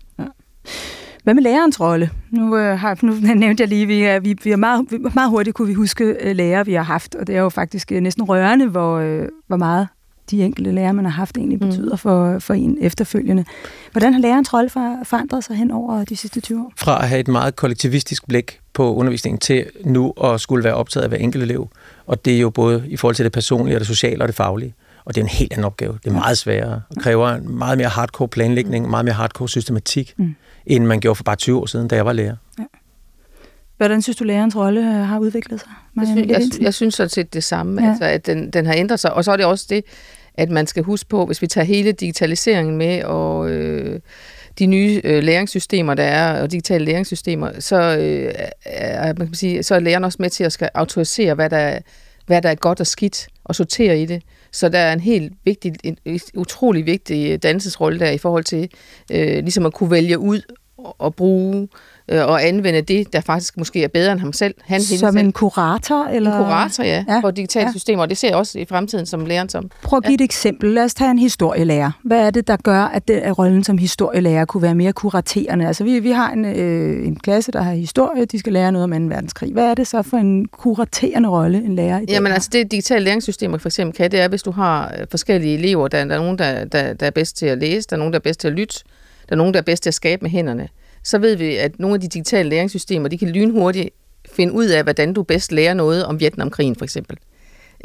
[1.23, 2.09] Hvad med lærerens rolle?
[2.31, 5.55] Nu, øh, har, nu nævnte jeg lige, vi er, vi, vi er meget, meget hurtigt
[5.55, 8.23] kunne vi huske øh, lærere, vi har haft, og det er jo faktisk øh, næsten
[8.23, 9.87] rørende, hvor, øh, hvor meget
[10.31, 11.67] de enkelte lærere, man har haft, egentlig Mm.
[11.69, 13.45] betyder for, for en efterfølgende.
[13.91, 16.73] Hvordan har lærerens rolle for, forandret sig hen over de sidste 20 år?
[16.77, 21.03] fra at have et meget kollektivistisk blik på undervisningen til nu at skulle være optaget
[21.03, 21.69] af hver enkelt elev.
[22.07, 24.35] Og det er jo både i forhold til det personlige og det sociale og det
[24.35, 24.73] faglige.
[25.05, 25.99] Og det er en helt anden opgave.
[26.03, 30.13] Det er meget sværere og kræver en meget mere hardcore planlægning, meget mere hardcore systematik,
[30.17, 30.35] Mm.
[30.65, 32.35] end man gjorde for bare 20 år siden, da jeg var lærer.
[33.77, 35.69] Hvordan synes du, lærerens rolle øh, har udviklet sig?
[35.97, 37.85] Jeg, synes, jeg, jeg synes sådan set det samme, Ja.
[37.85, 37.91] ja.
[37.91, 39.13] altså, at den, den har ændret sig.
[39.13, 39.83] Og så er det også det,
[40.35, 43.99] at man skal huske på, hvis vi tager hele digitaliseringen med, og øh,
[44.59, 48.33] de nye øh, læringssystemer, der er, og digitale læringssystemer, så, øh,
[48.65, 51.57] er, man kan sige, så er læreren også med til at skal autorisere, hvad der,
[51.57, 51.79] er-
[52.25, 54.23] hvad der er godt og skidt, og sortere i det.
[54.51, 55.97] Så der er en helt vigtig, en,
[56.35, 58.69] utrolig vigtig øh, dansesrolle der i forhold til
[59.11, 60.41] øh, ligesom at kunne vælge ud
[60.77, 61.67] og bruge øh,
[62.19, 64.55] og anvende det, der faktisk måske er bedre end ham selv.
[64.61, 66.05] Han, som en kurator?
[66.05, 66.31] Eller?
[66.31, 67.19] En kurator, ja, ja.
[67.19, 67.71] for digitale ja.
[67.71, 69.71] systemer, og det ser jeg også i fremtiden som læreren som.
[69.83, 70.15] Prøv at give ja.
[70.15, 70.69] et eksempel.
[70.69, 71.91] Lad os tage en historielærer.
[72.03, 75.67] Hvad er det, der gør, at, det, at rollen som historielærer kunne være mere kuraterende?
[75.67, 78.83] Altså, vi, vi har en, øh, en klasse, der har historie, de skal lære noget
[78.83, 79.15] om 2.
[79.15, 79.53] verdenskrig.
[79.53, 82.09] Hvad er det så for en kuraterende rolle, en lærer i det?
[82.09, 85.57] Jamen, altså det digitale læringssystemer for eksempel kan, det er, hvis du har øh, forskellige
[85.57, 87.97] elever, der, der er nogen, der, der, der er bedst til at læse, der er
[87.97, 88.79] nogen, der er bedst til at lytte,
[89.29, 90.67] der er nogen, der er bedst til at skabe med hænderne
[91.03, 93.89] så ved vi, at nogle af de digitale læringssystemer, de kan lynhurtigt
[94.31, 97.17] finde ud af, hvordan du bedst lærer noget om Vietnamkrigen for eksempel.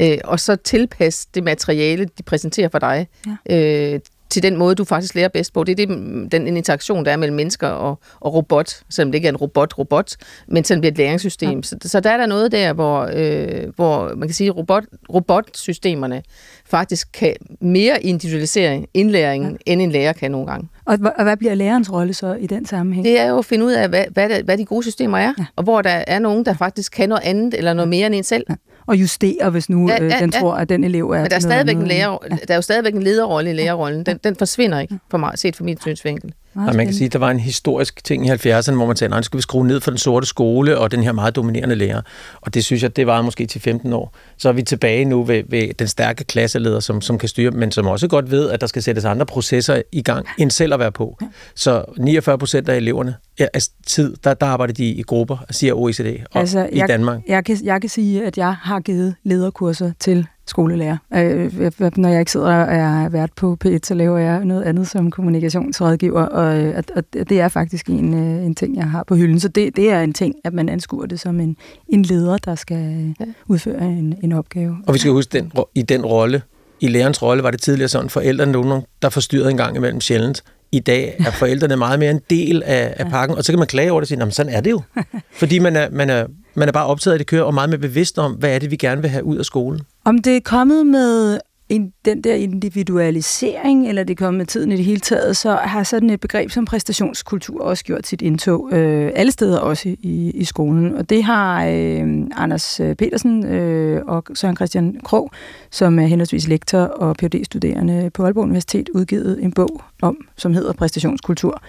[0.01, 3.09] Øh, og så tilpasse det materiale, de præsenterer for dig,
[3.49, 3.95] ja.
[3.95, 5.65] øh, til den måde, du faktisk lærer bedst på.
[5.65, 9.29] Det er det, den interaktion, der er mellem mennesker og, og robot, selvom det ikke
[9.29, 10.17] er en robot-robot,
[10.49, 11.59] men selvom det er et læringssystem.
[11.59, 11.63] Ja.
[11.63, 14.85] Så, så der er der noget der, hvor, øh, hvor man kan sige, robot,
[15.15, 16.23] robotsystemerne
[16.67, 19.73] faktisk kan mere individualisere indlæringen, ja.
[19.73, 20.69] end en lærer kan nogle gange.
[20.85, 23.05] Og, og hvad bliver lærerens rolle så i den sammenhæng?
[23.05, 25.45] Det er jo at finde ud af, hvad, hvad, hvad de gode systemer er, ja.
[25.57, 28.25] og hvor der er nogen, der faktisk kan noget andet eller noget mere end en
[28.25, 28.45] selv.
[28.49, 28.55] Ja
[28.87, 30.41] og justere, hvis nu ja, ja, øh, den ja.
[30.41, 31.21] tror, at den elev er...
[31.21, 32.37] Men der er, stadigvæk en lærer, ja.
[32.49, 34.07] der er jo stadigvæk en lederrolle i lærerrollen.
[34.07, 36.33] Den, den forsvinder ikke, for mig, set fra min synsvinkel.
[36.57, 39.17] Og man kan sige, at der var en historisk ting i 70'erne, hvor man sagde,
[39.17, 42.01] nu skal vi skrue ned for den sorte skole og den her meget dominerende lærer.
[42.41, 44.15] Og det synes jeg, det var måske til 15 år.
[44.37, 47.71] Så er vi tilbage nu ved, ved den stærke klasseleder, som, som kan styre, men
[47.71, 50.81] som også godt ved, at der skal sættes andre processer i gang, end selv at
[50.81, 51.19] være på.
[51.55, 55.75] Så 49 procent af eleverne ja, altså tid, der, der arbejder de i grupper, siger
[55.75, 57.21] OECD, og altså, i jeg, Danmark.
[57.29, 60.97] Jeg kan, jeg kan sige, at jeg har givet lederkurser til skolelærer.
[61.15, 64.89] Øh, når jeg ikke sidder og er vært på P1, så laver jeg noget andet
[64.89, 69.15] som kommunikationsrådgiver, og, øh, og det er faktisk en, øh, en ting, jeg har på
[69.15, 69.41] hylden.
[69.41, 71.57] Så det, det er en ting, at man anskuer det som en,
[71.89, 73.25] en leder, der skal ja.
[73.47, 74.77] udføre en, en opgave.
[74.87, 76.43] Og vi skal huske, den, i den rolle,
[76.81, 80.43] i lærerens rolle, var det tidligere sådan, forældrene nogen, der forstyrrede en gang imellem sjældent.
[80.73, 83.69] I dag er forældrene meget mere en del af, af pakken, og så kan man
[83.69, 84.83] klage over det og sige, sådan er det jo.
[85.41, 87.79] Fordi man er, man, er, man er bare optaget af det kører, og meget mere
[87.79, 89.81] bevidst om, hvad er det, vi gerne vil have ud af skolen.
[90.07, 91.39] Om det er kommet med
[91.69, 95.55] en, den der individualisering, eller det er kommet med tiden i det hele taget, så
[95.55, 100.31] har sådan et begreb som præstationskultur også gjort sit indtog øh, alle steder, også i,
[100.31, 100.95] i skolen.
[100.95, 105.31] Og det har øh, Anders øh, Petersen øh, og Søren Christian Krog,
[105.71, 110.55] som er henholdsvis lektor og phd studerende på Aalborg Universitet, udgivet en bog om, som
[110.55, 111.63] hedder Præstationskultur.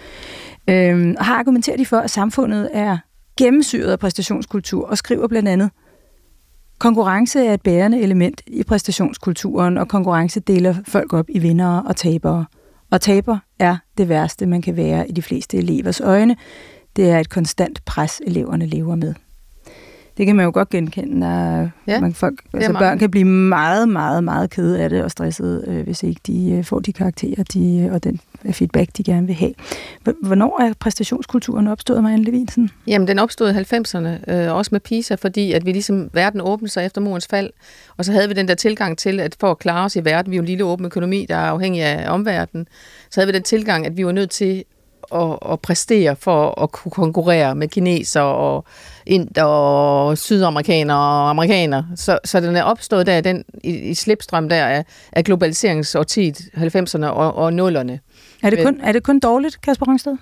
[0.70, 2.98] Øh, og har argumenteret de for, at samfundet er
[3.38, 5.70] gennemsyret af præstationskultur, og skriver blandt andet,
[6.80, 11.96] Konkurrence er et bærende element i præstationskulturen, og konkurrence deler folk op i vindere og
[11.96, 12.46] tabere.
[12.92, 16.36] Og taber er det værste, man kan være i de fleste elevers øjne.
[16.96, 19.14] Det er et konstant pres, eleverne lever med.
[20.18, 23.90] Det kan man jo godt genkende, når ja, man folk, altså børn kan blive meget,
[23.90, 27.44] meget, meget kede af det og stresset, øh, hvis ikke de øh, får de karakterer
[27.44, 28.20] de, øh, og den
[28.52, 29.54] feedback, de gerne vil have.
[30.22, 32.70] Hvornår er præstationskulturen opstået, Marianne Levinsen?
[32.88, 36.72] Jamen, den opstod i 90'erne, øh, også med PISA, fordi at vi ligesom, verden åbnede
[36.72, 37.50] sig efter murens fald,
[37.98, 40.32] og så havde vi den der tilgang til, at for at klare os i verden,
[40.32, 42.68] vi er jo en lille åben økonomi, der er afhængig af omverdenen,
[43.10, 44.64] så havde vi den tilgang, at vi var nødt til
[45.16, 48.66] at, at præstere for at kunne konkurrere med kineser og
[49.08, 51.88] ind og sydamerikanere og amerikanere.
[51.96, 57.06] Så, så den er opstået der den, i, i slipstrøm der af, af globaliseringsårtiet, 90'erne
[57.06, 57.98] og, og 0'erne.
[58.44, 60.18] Er det, kun, er det kun dårligt, Kasper Rangsted?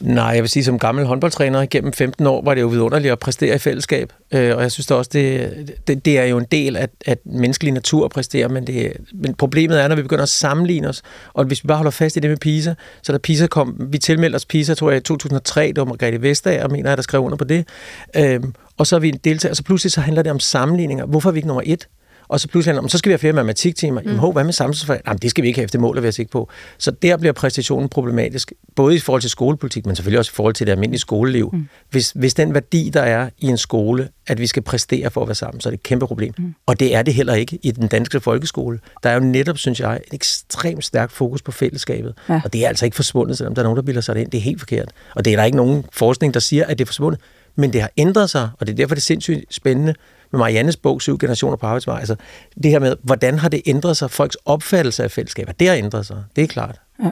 [0.00, 3.18] Nej, jeg vil sige, som gammel håndboldtræner igennem 15 år, var det jo vidunderligt at
[3.18, 4.12] præstere i fællesskab.
[4.32, 7.18] Øh, og jeg synes da også, det, det, det er jo en del af, at
[7.24, 11.02] menneskelig natur at præstere, men, det, men problemet er, når vi begynder at sammenligne os,
[11.34, 13.98] og hvis vi bare holder fast i det med PISA, så da PISA kom, vi
[13.98, 17.20] tilmeldte os PISA, tror jeg, i 2003, det var Margrethe Vestager, mener jeg, der skrev
[17.20, 17.68] under på det,
[18.16, 21.06] øhm, og så er vi en deltager, og så pludselig så handler det om sammenligninger.
[21.06, 21.88] Hvorfor er vi ikke nummer et?
[22.28, 24.00] Og så pludselig om, så skal vi have flere matematiktimer.
[24.00, 24.06] Mm.
[24.06, 25.00] Jamen, hov, hvad med samfundsfag?
[25.06, 26.48] Jamen, det skal vi ikke have, det mål at være sikker på.
[26.78, 30.54] Så der bliver præstationen problematisk, både i forhold til skolepolitik, men selvfølgelig også i forhold
[30.54, 31.50] til det almindelige skoleliv.
[31.52, 31.68] Mm.
[31.90, 35.28] Hvis, hvis den værdi, der er i en skole, at vi skal præstere for at
[35.28, 36.34] være sammen, så er det et kæmpe problem.
[36.38, 36.54] Mm.
[36.66, 38.78] Og det er det heller ikke i den danske folkeskole.
[39.02, 42.14] Der er jo netop, synes jeg, en ekstremt stærk fokus på fællesskabet.
[42.28, 42.40] Ja.
[42.44, 44.30] Og det er altså ikke forsvundet, selvom der er nogen, der bilder sig det ind.
[44.30, 44.88] Det er helt forkert.
[45.14, 47.20] Og det er der ikke nogen forskning, der siger, at det er forsvundet.
[47.56, 49.94] Men det har ændret sig, og det er derfor, det er sindssygt spændende
[50.30, 52.10] med Mariannes bog, Syv generationer på arbejdsmarkedet.
[52.10, 52.24] Altså,
[52.62, 56.06] det her med, hvordan har det ændret sig, folks opfattelse af fællesskaber, det har ændret
[56.06, 56.80] sig, det er klart.
[57.04, 57.10] Ja.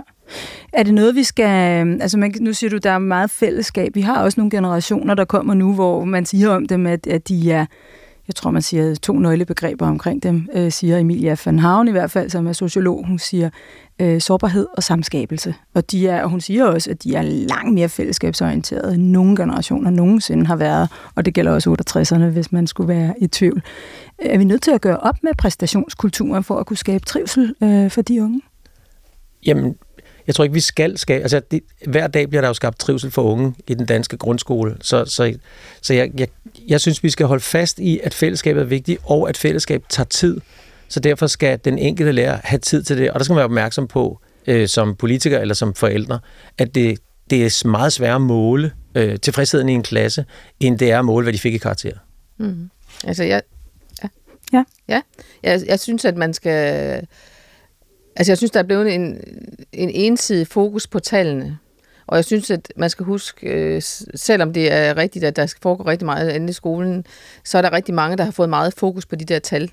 [0.73, 1.81] Er det noget, vi skal...
[1.81, 3.95] Øhm, altså, man, nu siger du, der er meget fællesskab.
[3.95, 7.29] Vi har også nogle generationer, der kommer nu, hvor man siger om dem, at, at
[7.29, 7.67] de er
[8.33, 12.11] jeg tror, man siger to nøglebegreber omkring dem, øh, siger Emilia van Havn i hvert
[12.11, 13.07] fald, som er sociolog.
[13.07, 13.51] Hun siger
[14.01, 15.55] øh, sårbarhed og samskabelse.
[15.75, 19.37] Og, de er, og hun siger også, at de er langt mere fællesskabsorienterede, end nogen
[19.37, 20.89] generationer nogensinde har været.
[21.15, 23.63] Og det gælder også 68'erne, hvis man skulle være i tvivl.
[24.19, 27.91] Er vi nødt til at gøre op med præstationskulturen for at kunne skabe trivsel øh,
[27.91, 28.41] for de unge?
[29.47, 29.77] Jamen,
[30.27, 31.23] jeg tror ikke, vi skal skabe...
[31.23, 34.77] Altså, det, hver dag bliver der jo skabt trivsel for unge i den danske grundskole.
[34.81, 35.35] Så, så,
[35.83, 36.29] så jeg, jeg,
[36.69, 40.07] jeg synes, vi skal holde fast i, at fællesskabet er vigtigt, og at fællesskab tager
[40.07, 40.41] tid.
[40.89, 43.11] Så derfor skal den enkelte lærer have tid til det.
[43.11, 46.19] Og der skal man være opmærksom på, øh, som politiker eller som forældre,
[46.59, 46.99] at det,
[47.31, 50.25] det er meget sværere at måle øh, tilfredsheden i en klasse,
[50.61, 51.93] end det er at måle, hvad de fik i karakter.
[52.39, 52.71] Mm.
[53.05, 53.43] Altså, jeg,
[54.03, 54.09] ja.
[54.53, 54.65] Ja.
[54.89, 55.01] ja.
[55.43, 56.53] Jeg, jeg synes, at man skal...
[58.17, 59.21] Altså, jeg synes, der er blevet en,
[59.73, 61.59] en ensidig fokus på tallene.
[62.07, 63.83] Og jeg synes, at man skal huske, øh,
[64.15, 67.05] selvom det er rigtigt, at der foregår rigtig meget andet i skolen,
[67.45, 69.71] så er der rigtig mange, der har fået meget fokus på de der tal.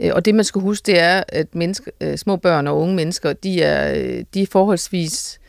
[0.00, 2.94] Øh, og det, man skal huske, det er, at menneske, øh, små børn og unge
[2.94, 5.40] mennesker, de er, øh, de er forholdsvis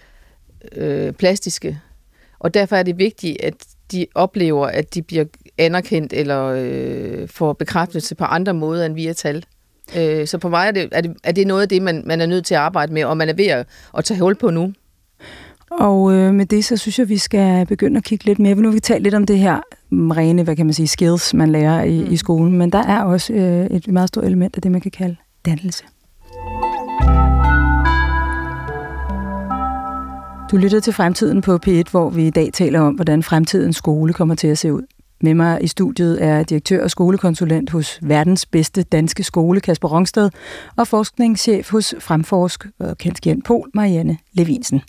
[0.71, 1.79] øh, plastiske.
[2.39, 3.53] Og derfor er det vigtigt, at
[3.91, 5.25] de oplever, at de bliver
[5.57, 9.45] anerkendt eller øh, får bekræftelse på andre måder end via tal.
[9.97, 12.21] Øh, så på mig er det, er det, er det noget af det, man, man
[12.21, 14.49] er nødt til at arbejde med, og man er ved at, at tage hul på
[14.49, 14.73] nu.
[15.79, 18.55] Og øh, med det, så synes jeg, vi skal begynde at kigge lidt mere.
[18.55, 19.59] Nu har vi talt lidt om det her
[19.91, 22.11] rene, hvad kan man sige, skills, man lærer i, mm.
[22.11, 24.91] i skolen, men der er også øh, et meget stort element af det, man kan
[24.91, 25.15] kalde
[25.45, 25.83] dannelse.
[30.51, 34.13] Du lytter til Fremtiden på P1, hvor vi i dag taler om, hvordan fremtidens skole
[34.13, 34.81] kommer til at se ud.
[35.21, 40.29] Med mig i studiet er direktør og skolekonsulent hos verdens bedste danske skole, Kasper Rongsted,
[40.75, 44.81] og forskningschef hos Fremforsk og kendt Pol, Marianne Levinsen.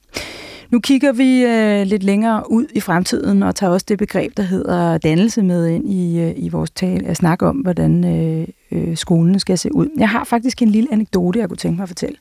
[0.70, 4.42] Nu kigger vi øh, lidt længere ud i fremtiden og tager også det begreb, der
[4.42, 8.96] hedder dannelse med ind i, øh, i vores tale at snakke om, hvordan øh, øh,
[8.96, 9.88] skolen skal se ud.
[9.98, 12.16] Jeg har faktisk en lille anekdote, jeg kunne tænke mig at fortælle.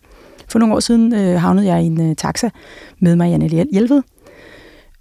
[0.47, 2.49] For nogle år siden øh, havnede jeg i en øh, taxa
[2.99, 4.01] med Marianne Hjelved.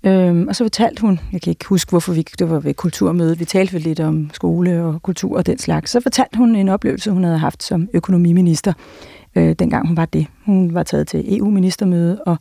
[0.04, 3.40] Øhm, og så fortalte hun, jeg kan ikke huske, hvorfor vi, det var ved kulturmødet,
[3.40, 5.90] vi talte lidt om skole og kultur og den slags.
[5.90, 8.72] Så fortalte hun en oplevelse, hun havde haft som økonomiminister,
[9.36, 10.26] øh, dengang hun var det.
[10.46, 12.36] Hun var taget til EU-ministermøde, og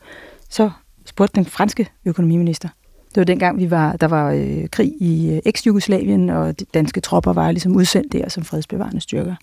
[0.49, 0.69] så
[1.17, 2.69] spurgte den franske økonomiminister.
[3.09, 7.01] Det var dengang, vi var, der var øh, krig i øh, eks-Jugoslavien, og de danske
[7.01, 9.35] tropper var ligesom udsendt der som fredsbevarende styrker.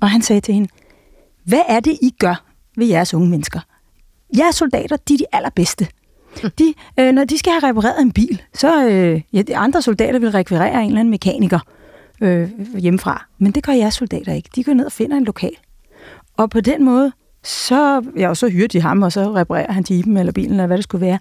[0.00, 0.68] Og han sagde til hende,
[1.44, 2.44] hvad er det, I gør
[2.76, 3.60] ved jeres unge mennesker?
[4.38, 5.86] Jeres soldater, de er de allerbedste.
[6.58, 10.18] De, øh, når de skal have repareret en bil, så øh, ja, de andre soldater
[10.18, 11.58] vil rekvirere en eller anden mekaniker
[12.20, 13.26] øh, hjemmefra.
[13.38, 14.50] Men det gør jeres soldater ikke.
[14.54, 15.56] De går ned og finder en lokal.
[16.36, 17.12] Og på den måde,
[17.42, 20.66] så, ja, og så hyrer de ham, og så reparerer han jeepen eller bilen, eller
[20.66, 21.18] hvad det skulle være.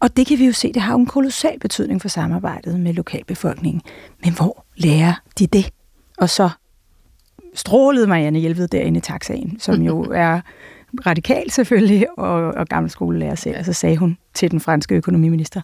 [0.00, 2.92] Og det kan vi jo se, det har jo en kolossal betydning for samarbejdet med
[2.92, 3.82] lokalbefolkningen.
[4.24, 5.70] Men hvor lærer de det?
[6.18, 6.50] Og så
[7.54, 10.40] strålede Marianne Hjelved derinde i taxaen, som jo er
[11.06, 13.58] radikal selvfølgelig, og, og gammel skolelærer selv.
[13.58, 15.60] Og så sagde hun til den franske økonomiminister,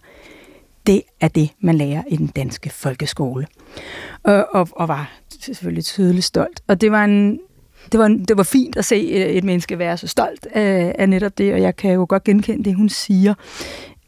[0.87, 3.47] det er det, man lærer i den danske folkeskole.
[4.23, 6.61] Og, og, og var selvfølgelig tydeligt stolt.
[6.67, 7.39] Og det var en
[7.91, 11.09] det var, det var fint at se øh, et menneske være så stolt af, af
[11.09, 13.33] netop det, og jeg kan jo godt genkende det, hun siger.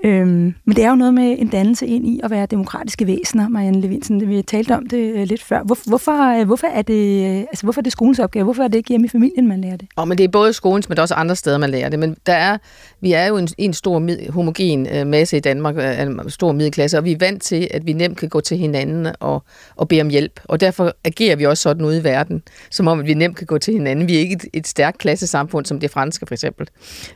[0.03, 3.49] Øhm, men det er jo noget med en dannelse ind i at være demokratiske væsener,
[3.49, 4.29] Marianne Levinsen.
[4.29, 5.63] Vi talte om det øh, lidt før.
[5.63, 8.43] Hvor, hvorfor, øh, hvorfor, er det, øh, altså, hvorfor er det skolens opgave?
[8.43, 9.87] Hvorfor er det ikke hjemme i familien, man lærer det?
[9.97, 11.99] Oh, men det er både skolens, men det er også andre steder, man lærer det.
[11.99, 12.57] Men der er,
[13.01, 16.51] vi er jo en, en stor mid, homogen øh, masse i Danmark, øh, en stor
[16.51, 19.43] middelklasse, og vi er vant til, at vi nemt kan gå til hinanden og,
[19.75, 20.39] og bede om hjælp.
[20.43, 23.47] Og derfor agerer vi også sådan ude i verden, som om at vi nemt kan
[23.47, 24.07] gå til hinanden.
[24.07, 26.67] Vi er ikke et, et stærkt klassesamfund, som det franske for eksempel,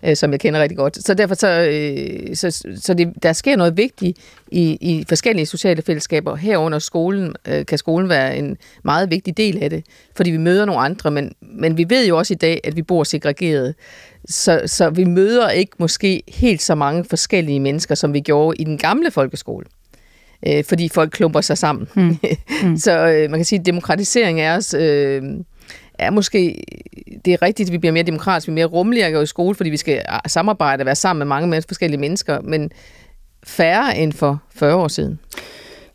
[0.04, 1.06] øh, som jeg kender rigtig godt.
[1.06, 4.18] Så derfor så, øh, så så det, der sker noget vigtigt
[4.52, 6.36] i, i forskellige sociale fællesskaber.
[6.36, 10.66] Herunder skolen, øh, kan skolen være en meget vigtig del af det, fordi vi møder
[10.66, 13.76] nogle andre, men, men vi ved jo også i dag, at vi bor segregeret.
[14.30, 18.64] Så, så vi møder ikke måske helt så mange forskellige mennesker, som vi gjorde i
[18.64, 19.66] den gamle folkeskole
[20.48, 21.88] øh, fordi folk klumper sig sammen.
[21.96, 22.18] Mm.
[22.64, 22.78] Mm.
[22.78, 24.78] så øh, man kan sige, at demokratisering er også...
[24.78, 25.24] Øh,
[26.02, 26.64] er måske,
[27.26, 29.70] det er rigtigt, at vi bliver mere demokratiske, vi er mere rummelige i skole, fordi
[29.70, 32.72] vi skal samarbejde og være sammen med mange forskellige mennesker, men
[33.44, 35.20] færre end for 40 år siden.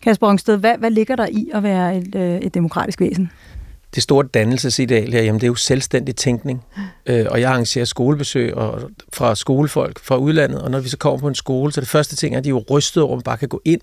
[0.02, 3.30] Kasper Ongsted, hvad, hvad ligger der i at være et, øh, et demokratisk væsen?
[3.94, 6.64] Det store dannelsesideal herhjemme, det er jo selvstændig tænkning.
[7.08, 11.18] Øh, og jeg arrangerer skolebesøg og, fra skolefolk fra udlandet, og når vi så kommer
[11.18, 13.16] på en skole, så det første ting er, at de er jo rystet over, at
[13.16, 13.80] man bare kan gå ind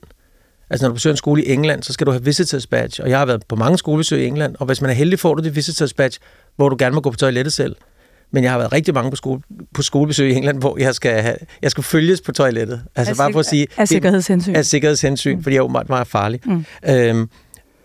[0.74, 3.10] Altså når du besøger en skole i England, så skal du have visitors badge, og
[3.10, 5.44] jeg har været på mange skolebesøg i England, og hvis man er heldig, får du
[5.44, 6.20] det visitors badge,
[6.56, 7.76] hvor du gerne må gå på toilettet selv.
[8.32, 9.42] Men jeg har været rigtig mange på, skole,
[9.74, 12.82] på skolebesøg i England, hvor jeg skal, have, jeg skal følges på toilettet.
[12.96, 13.68] Altså af bare for at sige...
[13.78, 14.56] Af sikkerhedshensyn.
[14.56, 15.44] Af sikkerhedshensyn, mm.
[15.44, 16.40] fordi jeg er åbenbart meget farlig.
[16.46, 16.66] Mm.
[16.90, 17.30] Øhm,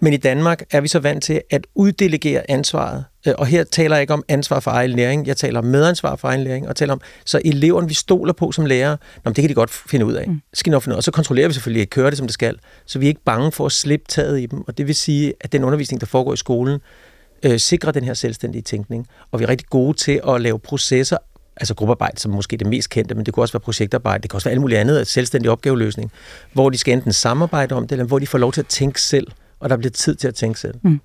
[0.01, 3.05] men i Danmark er vi så vant til at uddelegere ansvaret.
[3.27, 6.17] Øh, og her taler jeg ikke om ansvar for egen læring, jeg taler om medansvar
[6.17, 9.37] for egen læring, og taler om, så eleverne, vi stoler på som lærer, Nå, det
[9.37, 10.29] kan de godt finde ud af.
[10.29, 10.41] Mm.
[10.55, 10.99] Skal nok finde ud af.
[10.99, 12.59] Og så kontrollerer vi selvfølgelig, at kører det, som det skal.
[12.87, 14.65] Så vi er ikke bange for at slippe taget i dem.
[14.69, 16.81] Og det vil sige, at den undervisning, der foregår i skolen,
[17.43, 19.07] øh, sikrer den her selvstændige tænkning.
[19.33, 21.17] Og vi er rigtig gode til at lave processer
[21.61, 24.31] altså gruppearbejde, som måske er det mest kendte, men det kunne også være projektarbejde, det
[24.31, 26.13] kan også være alt muligt andet, selvstændig opgaveløsning,
[26.53, 29.01] hvor de skal enten samarbejde om det, eller hvor de får lov til at tænke
[29.01, 29.27] selv,
[29.61, 30.75] og der bliver tid til at tænke selv.
[30.83, 31.01] Mm.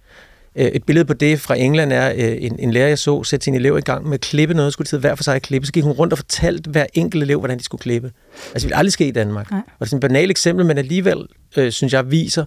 [0.56, 3.44] Øh, et billede på det fra England er øh, en, en lærer, jeg så, sætte
[3.44, 5.66] sin elev i gang med at klippe noget, skulle de hver for sig at klippe.
[5.66, 8.12] Så gik hun rundt og fortalte hver enkelt elev, hvordan de skulle klippe.
[8.36, 9.52] Altså, det ville aldrig ske i Danmark.
[9.52, 9.62] Nej.
[9.80, 11.26] Og det er et banalt eksempel, men alligevel,
[11.58, 12.46] øh, synes jeg, viser,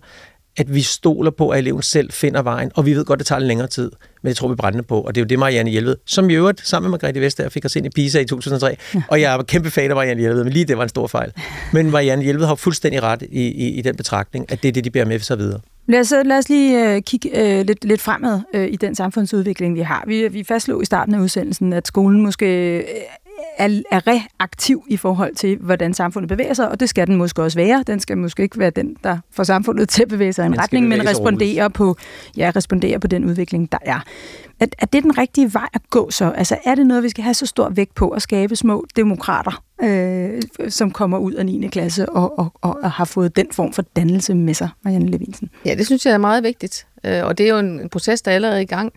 [0.56, 3.26] at vi stoler på, at eleven selv finder vejen, og vi ved godt, at det
[3.26, 3.90] tager længere tid,
[4.22, 6.34] men det tror vi brændende på, og det er jo det, Marianne Hjelved, som i
[6.34, 9.02] øvrigt sammen med Margrethe Vestager fik os ind i PISA i 2003, ja.
[9.08, 11.32] og jeg er kæmpe fan af Marianne Hjelved, men lige det var en stor fejl.
[11.72, 14.84] Men Marianne Hjelved har fuldstændig ret i, i, i den betragtning, at det er det,
[14.84, 15.60] de bærer med sig videre.
[15.88, 18.94] Lad os, øh, lad os lige øh, kigge øh, lidt, lidt fremad øh, i den
[18.94, 20.04] samfundsudvikling, vi har.
[20.06, 22.84] Vi, vi fastslog i starten af udsendelsen, at skolen måske øh,
[23.58, 27.42] er, er reaktiv i forhold til, hvordan samfundet bevæger sig, og det skal den måske
[27.42, 27.84] også være.
[27.86, 30.58] Den skal måske ikke være den, der får samfundet til at bevæge sig i en
[30.58, 31.96] retning, men respondere på,
[32.36, 34.00] ja, respondere på den udvikling, der er.
[34.60, 36.30] Er, er det den rigtige vej at gå så?
[36.30, 39.62] Altså er det noget, vi skal have så stor vægt på at skabe små demokrater,
[39.82, 41.68] øh, som kommer ud af 9.
[41.68, 45.50] klasse og, og, og, og har fået den form for dannelse med sig, Marianne Levinsen?
[45.64, 48.30] Ja, det synes jeg er meget vigtigt, øh, og det er jo en proces, der
[48.30, 48.92] er allerede i gang.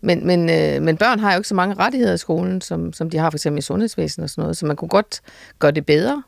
[0.00, 3.10] Men, men, øh, men børn har jo ikke så mange rettigheder i skolen, som, som
[3.10, 5.20] de har for eksempel i sundhedsvæsenet og sådan noget, så man kunne godt
[5.58, 6.22] gøre det bedre.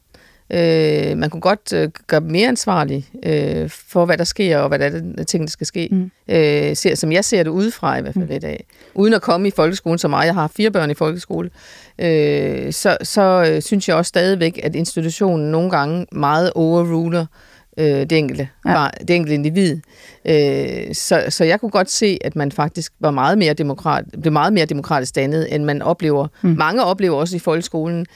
[0.50, 4.68] Øh, man kunne godt øh, gøre dem mere ansvarlige øh, for, hvad der sker, og
[4.68, 5.88] hvad der er ting, der skal ske.
[5.92, 6.10] Mm.
[6.28, 8.34] Øh, ser, som jeg ser det udefra i hvert fald mm.
[8.34, 8.66] i dag.
[8.94, 10.26] Uden at komme i folkeskolen så meget.
[10.26, 11.50] Jeg har fire børn i folkeskole.
[11.98, 17.51] Øh, så så øh, synes jeg også stadigvæk, at institutionen nogle gange meget overruler øh,
[17.78, 18.72] det, enkelte, ja.
[18.72, 19.80] var, det enkelte individ.
[20.24, 24.32] Øh, så, så jeg kunne godt se, at man faktisk var meget mere demokrat, blev
[24.32, 26.26] meget mere demokratisk dannet, end man oplever.
[26.42, 26.54] Mm.
[26.58, 28.06] Mange oplever også i folkeskolen,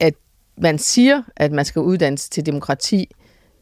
[0.00, 0.14] at
[0.58, 3.10] man siger, at man skal uddannes til demokrati,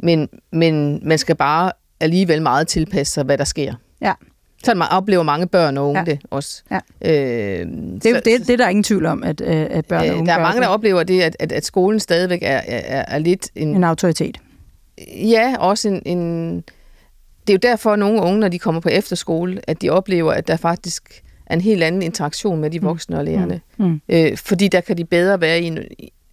[0.03, 3.74] men, men man skal bare alligevel meget tilpasse sig, hvad der sker.
[4.01, 4.12] Ja.
[4.64, 6.05] Så man oplever mange børn og unge ja.
[6.05, 6.62] det også.
[6.70, 6.79] Ja.
[7.05, 10.16] Øh, det, så, det, det er der ingen tvivl om, at, øh, at børn og
[10.16, 13.18] unge Der er mange, der oplever det, at, at, at skolen stadigvæk er, er, er
[13.18, 13.68] lidt en...
[13.68, 14.38] En autoritet.
[15.07, 16.57] Ja, også en, en...
[17.47, 20.33] Det er jo derfor, at nogle unge, når de kommer på efterskole, at de oplever,
[20.33, 22.85] at der faktisk er en helt anden interaktion med de mm.
[22.87, 23.61] voksne og lærerne.
[23.77, 23.85] Mm.
[23.85, 24.01] Mm.
[24.09, 25.79] Øh, fordi der kan de bedre være i en,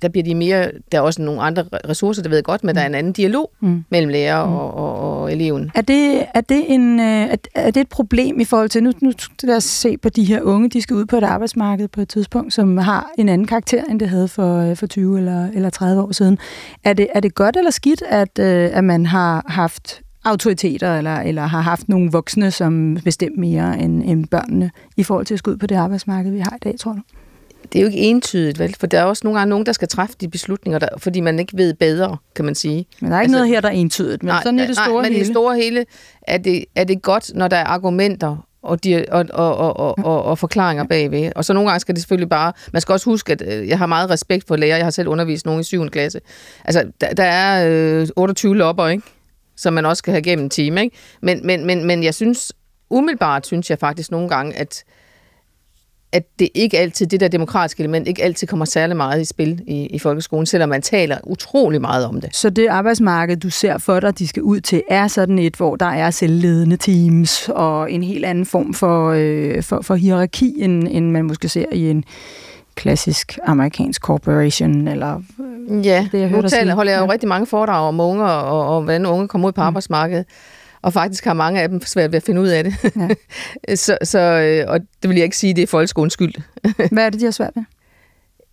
[0.02, 2.74] der bliver de mere, der er også nogle andre ressourcer, det ved jeg godt, men
[2.74, 2.76] mm.
[2.76, 3.84] der er en anden dialog mm.
[3.90, 4.54] mellem lærer mm.
[4.54, 5.72] og, og, og eleven.
[5.76, 8.92] Er det, er, det en, øh, er, er det et problem i forhold til, nu,
[9.02, 9.12] nu
[9.44, 12.10] lad os se på de her unge, de skal ud på et arbejdsmarked på et
[12.10, 15.70] tidspunkt, som har en anden karakter, end det havde for, øh, for 20 eller, eller
[15.70, 16.38] 30 år siden.
[16.84, 21.20] Er det, er det godt eller skidt, at, øh, at man har haft autoriteter, eller,
[21.20, 25.40] eller har haft nogle voksne, som bestemmer mere end, end børnene, i forhold til at
[25.40, 27.00] skulle ud på det arbejdsmarked, vi har i dag, tror du?
[27.74, 28.76] Det er jo ikke entydigt, vel?
[28.80, 31.40] For der er også nogle gange nogen, der skal træffe de beslutninger, der, fordi man
[31.40, 32.86] ikke ved bedre, kan man sige.
[33.00, 34.76] Men der er ikke altså, noget her, der er entydigt, men nej, sådan er det
[34.76, 35.16] store nej, men hele.
[35.16, 35.86] i det store hele
[36.22, 39.98] er det, er det godt, når der er argumenter og, de, og, og, og, og,
[40.06, 41.32] og, og forklaringer bagved.
[41.36, 42.54] Og så nogle gange skal det selvfølgelig bare...
[42.74, 44.76] Man skal også huske, at øh, jeg har meget respekt for lærer.
[44.76, 45.90] Jeg har selv undervist nogen i 7.
[45.90, 46.22] klasse.
[46.66, 47.70] Altså, der, der er
[48.02, 49.04] øh, 28 lopper, ikke?
[49.56, 50.98] Som man også skal have gennem en time, ikke?
[51.22, 52.54] Men, men, men, men jeg synes,
[52.90, 54.84] umiddelbart synes jeg faktisk nogle gange, at
[56.16, 59.62] at det ikke altid, det der demokratiske element, ikke altid kommer særlig meget i spil
[59.68, 62.36] i, i folkeskolen, selvom man taler utrolig meget om det.
[62.36, 65.76] Så det arbejdsmarked, du ser for dig, de skal ud til, er sådan et, hvor
[65.76, 70.88] der er selvledende teams og en helt anden form for, øh, for, for hierarki, end,
[70.92, 72.04] end man måske ser i en
[72.76, 75.22] klassisk amerikansk corporation, eller
[75.70, 77.12] øh, ja, det, jeg nu taler, holder jeg jo ja.
[77.12, 79.68] rigtig mange foredrag om unge, og, og hvordan unge kommer ud på mm.
[79.68, 80.26] arbejdsmarkedet
[80.86, 82.74] og faktisk har mange af dem svært ved at finde ud af det.
[82.96, 83.76] Ja.
[83.86, 86.34] så, så, øh, og det vil jeg ikke sige, det er folkeskolens skyld.
[86.92, 87.64] Hvad er det, de har svært ved?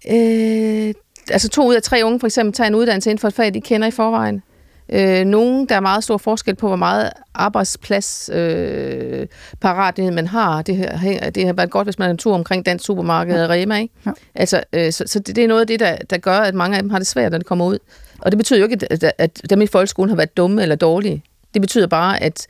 [0.09, 0.95] Øh,
[1.31, 3.55] altså to ud af tre unge for eksempel tager en uddannelse inden for et fag,
[3.55, 4.43] de kender i forvejen.
[4.89, 9.27] Øh, nogen, der er meget stor forskel på, hvor meget arbejdsplads øh,
[9.61, 10.63] parathed man har.
[10.63, 13.43] Det, her, det har været godt, hvis man er en tur omkring dansk supermarked ja.
[13.43, 13.79] og Rema.
[13.79, 13.95] Ikke?
[14.07, 14.11] Ja.
[14.35, 16.77] Altså, øh, så, så det, det er noget af det, der, der gør, at mange
[16.77, 17.79] af dem har det svært, når de kommer ud.
[18.19, 21.25] Og det betyder jo ikke, at, at dem i folkeskolen har været dumme eller dårlige.
[21.55, 22.47] Det betyder bare, at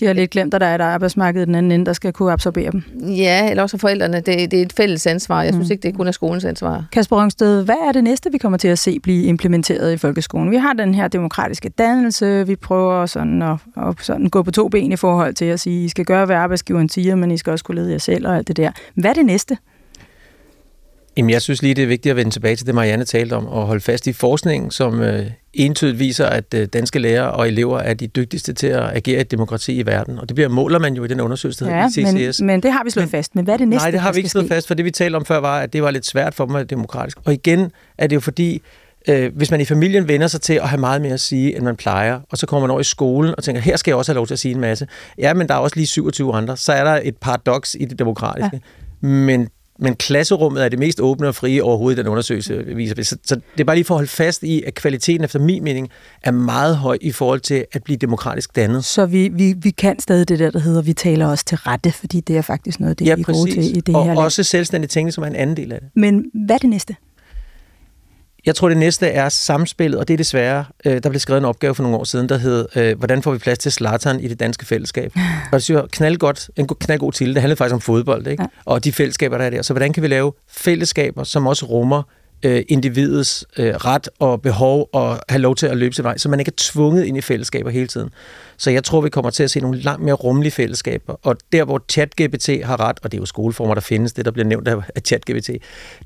[0.00, 2.32] de har lidt glemt, at der er et arbejdsmarked den anden ende, der skal kunne
[2.32, 2.82] absorbere dem.
[3.00, 4.16] Ja, eller også forældrene.
[4.16, 5.42] Det, det er et fælles ansvar.
[5.42, 5.72] Jeg synes mm.
[5.72, 6.84] ikke, det kun er skolens ansvar.
[6.92, 10.50] Kasper Rungsted, hvad er det næste, vi kommer til at se blive implementeret i folkeskolen?
[10.50, 12.46] Vi har den her demokratiske dannelse.
[12.46, 15.84] Vi prøver sådan at, at sådan gå på to ben i forhold til at sige,
[15.84, 18.36] I skal gøre, hvad arbejdsgiveren siger, men I skal også kunne lede jer selv og
[18.36, 18.70] alt det der.
[18.94, 19.56] Hvad er det næste?
[21.16, 23.46] Jamen, jeg synes lige, det er vigtigt at vende tilbage til det, Marianne talte om,
[23.46, 27.78] og holde fast i forskningen, som øh, entydigt viser, at øh, danske lærere og elever
[27.78, 30.18] er de dygtigste til at agere i et demokrati i verden.
[30.18, 32.40] Og det bliver måler man jo i den undersøgelse, der ja, hedder ICCS.
[32.40, 33.34] Men, men det har vi slået fast.
[33.34, 34.90] Men hvad er det næste, Nej, det har vi ikke slået fast, for det vi
[34.90, 37.18] talte om før var, at det var lidt svært for dem at demokratisk.
[37.24, 38.62] Og igen er det jo fordi,
[39.08, 41.64] øh, hvis man i familien vender sig til at have meget mere at sige, end
[41.64, 44.12] man plejer, og så kommer man over i skolen og tænker, her skal jeg også
[44.12, 44.86] have lov til at sige en masse.
[45.18, 46.56] Ja, men der er også lige 27 andre.
[46.56, 48.60] Så er der et paradoks i det demokratiske.
[49.02, 49.08] Ja.
[49.08, 49.48] Men
[49.80, 53.02] men klasserummet er det mest åbne og frie overhovedet, den undersøgelse viser.
[53.02, 55.64] Så, så det er bare lige for at holde fast i, at kvaliteten efter min
[55.64, 55.88] mening
[56.22, 58.84] er meget høj i forhold til at blive demokratisk dannet.
[58.84, 61.92] Så vi, vi, vi kan stadig det der, der hedder, vi taler også til rette,
[61.92, 64.16] fordi det er faktisk noget, det ja, vi er gode til i det og her
[64.16, 65.88] Og også selvstændig tænkning, som er en anden del af det.
[65.94, 66.96] Men hvad er det næste?
[68.46, 71.44] Jeg tror, det næste er samspillet, og det er desværre, øh, der blev skrevet en
[71.44, 74.28] opgave for nogle år siden, der hed, øh, hvordan får vi plads til Zlatan i
[74.28, 75.12] det danske fællesskab?
[75.52, 77.34] Og det synes knaldgodt, en knaldgod til.
[77.34, 78.42] Det handlede faktisk om fodbold, ikke?
[78.42, 78.48] Ja.
[78.64, 79.62] og de fællesskaber, der er der.
[79.62, 82.02] Så hvordan kan vi lave fællesskaber, som også rummer
[82.42, 86.28] øh, individets øh, ret og behov og have lov til at løbe sin vej, så
[86.28, 88.10] man ikke er tvunget ind i fællesskaber hele tiden.
[88.56, 91.14] Så jeg tror, vi kommer til at se nogle langt mere rummelige fællesskaber.
[91.22, 94.30] Og der, hvor ChatGPT har ret, og det er jo skoleformer, der findes, det der
[94.30, 95.50] bliver nævnt af ChatGPT,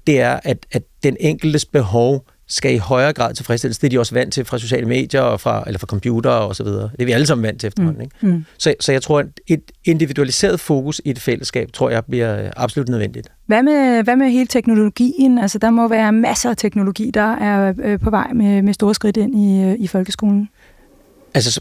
[0.06, 3.78] det er, at, at den enkeltes behov skal i højere grad tilfredsstilles.
[3.78, 6.56] Det er de også vant til fra sociale medier og fra, eller fra computer og
[6.56, 6.90] så videre.
[6.92, 8.02] Det er vi alle sammen vant til efterhånden.
[8.02, 8.16] Ikke?
[8.20, 8.28] Mm.
[8.28, 8.44] Mm.
[8.58, 12.88] Så, så jeg tror, at et individualiseret fokus i et fællesskab, tror jeg, bliver absolut
[12.88, 13.28] nødvendigt.
[13.46, 15.38] Hvad med, hvad med hele teknologien?
[15.38, 18.94] Altså, der må være masser af teknologi, der er øh, på vej med, med store
[18.94, 20.48] skridt ind i, øh, i folkeskolen.
[21.34, 21.60] Altså,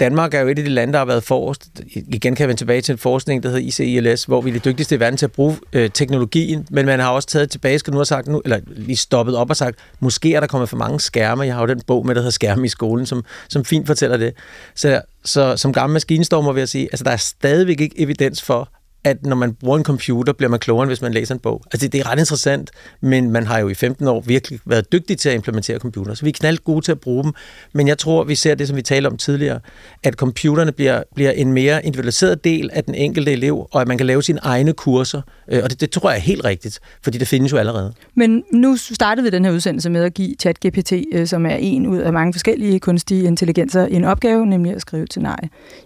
[0.00, 1.82] Danmark er jo et af de lande, der har været forrest.
[1.94, 4.64] Igen kan jeg vende tilbage til en forskning, der hedder ICILS, hvor vi er det
[4.64, 7.90] dygtigste i verden til at bruge øh, teknologien, men man har også taget tilbage, skal
[7.90, 10.76] nu have sagt nu, eller lige stoppet op og sagt, måske er der kommet for
[10.76, 11.42] mange skærme.
[11.42, 14.16] Jeg har jo den bog med, der hedder Skærme i skolen, som, som fint fortæller
[14.16, 14.34] det.
[14.74, 18.68] Så, så som gammel maskinstormer vil jeg sige, altså der er stadigvæk ikke evidens for,
[19.04, 21.62] at når man bruger en computer, bliver man klogere, hvis man læser en bog.
[21.72, 25.18] Altså, det er ret interessant, men man har jo i 15 år virkelig været dygtig
[25.18, 27.32] til at implementere computer, så vi er knaldt gode til at bruge dem.
[27.72, 29.60] Men jeg tror, vi ser det, som vi talte om tidligere,
[30.02, 33.98] at computerne bliver, bliver en mere individualiseret del af den enkelte elev, og at man
[33.98, 35.22] kan lave sine egne kurser.
[35.48, 37.92] Øh, og det, det tror jeg er helt rigtigt, fordi det findes jo allerede.
[38.14, 41.86] Men nu startede vi den her udsendelse med at give ChatGPT, øh, som er en
[41.86, 45.40] ud af mange forskellige kunstige intelligenser, en opgave, nemlig at skrive til nej.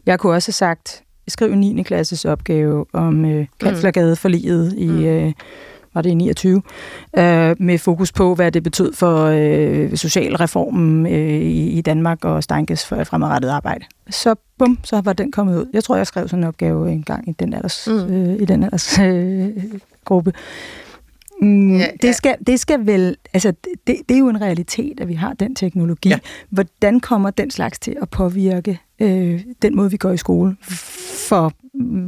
[0.06, 1.83] Jeg kunne også have sagt, skrive en 9.
[1.83, 4.87] klasses opgave om øh, kanslergadeforliget i...
[4.87, 5.05] Mm.
[5.05, 5.33] Øh,
[5.95, 6.62] var det i 29,
[7.18, 12.43] øh, med fokus på, hvad det betød for øh, socialreformen øh, i, i Danmark og
[12.43, 13.85] Stankes fremadrettet arbejde.
[14.11, 15.66] Så bum, så var den kommet ud.
[15.72, 18.14] Jeg tror, jeg skrev sådan en opgave en gang i den alders, mm.
[18.14, 19.49] øh, i den alders øh,
[20.05, 20.33] gruppe.
[21.41, 21.87] Mm, ja, ja.
[22.03, 23.53] Det, skal, det skal vel, altså
[23.87, 26.09] det, det er jo en realitet, at vi har den teknologi.
[26.09, 26.18] Ja.
[26.51, 30.57] Hvordan kommer den slags til at påvirke øh, den måde, vi går i skole?
[31.28, 31.53] For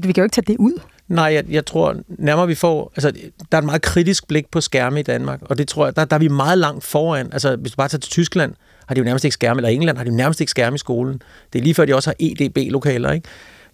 [0.07, 0.81] vi kan jo ikke tage det ud.
[1.09, 3.11] Nej, jeg, jeg tror nærmere vi får, altså
[3.53, 6.05] der er et meget kritisk blik på skærme i Danmark, og det tror jeg, der,
[6.05, 7.29] der er vi meget langt foran.
[7.33, 8.55] Altså hvis du bare tager til Tyskland,
[8.87, 10.79] har de jo nærmest ikke skærme, eller England har de jo nærmest ikke skærme i
[10.79, 11.23] skolen.
[11.53, 13.29] Det er lige før, de også har EDB-lokaler, ikke?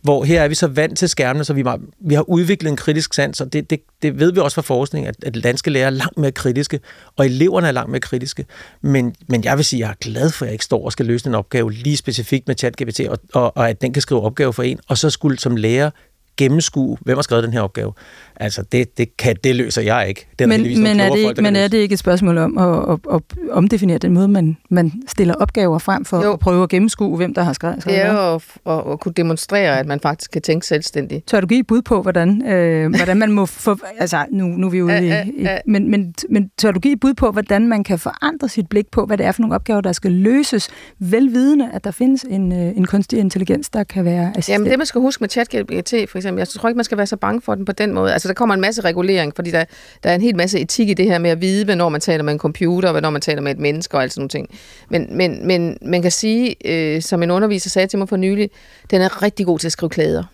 [0.07, 2.77] Hvor her er vi så vant til skærmene, så vi, meget, vi har udviklet en
[2.77, 5.87] kritisk sans, og det, det, det ved vi også fra forskning, at, at danske lærere
[5.87, 6.81] er langt mere kritiske,
[7.17, 8.47] og eleverne er langt mere kritiske.
[8.81, 10.93] Men, men jeg vil sige, at jeg er glad for, at jeg ikke står og
[10.93, 14.23] skal løse en opgave lige specifikt med ChatGPT, og, og, og at den kan skrive
[14.23, 15.91] opgave for en, og så skulle som lærer
[16.37, 17.93] gennemskue, hvem har skrevet den her opgave.
[18.41, 20.27] Altså, det, det, kan, det løser jeg ikke.
[20.39, 22.93] Det er men men, er det, folk, men er det ikke et spørgsmål om at,
[22.93, 26.33] at, at omdefinere den måde, man, man stiller opgaver frem for jo.
[26.33, 28.05] at prøve at gennemskue, hvem der har skrevet det?
[28.05, 31.27] er jo at, at, at kunne demonstrere, at man faktisk kan tænke selvstændigt.
[31.27, 33.79] Tør du give et bud på, hvordan, øh, hvordan man må få...
[33.99, 35.43] Altså, nu, nu er vi ude i...
[35.43, 38.69] i men, men, men tør du give et bud på, hvordan man kan forandre sit
[38.69, 40.69] blik på, hvad det er for nogle opgaver, der skal løses,
[40.99, 44.55] velvidende, at der findes en, øh, en kunstig intelligens, der kan være assistent?
[44.55, 47.07] Jamen, det man skal huske med ChatGPT, for eksempel, jeg tror ikke, man skal være
[47.07, 48.13] så bange for den på den måde.
[48.13, 49.65] Altså, der kommer en masse regulering, fordi der,
[50.03, 52.25] der er en hel masse etik i det her med at vide, hvornår man taler
[52.25, 54.49] med en computer, hvornår man taler med et menneske og alt sådan nogle ting.
[54.89, 58.51] Men, men, men man kan sige, øh, som en underviser sagde til mig for nylig,
[58.91, 60.25] den er rigtig god til at skrive klæder.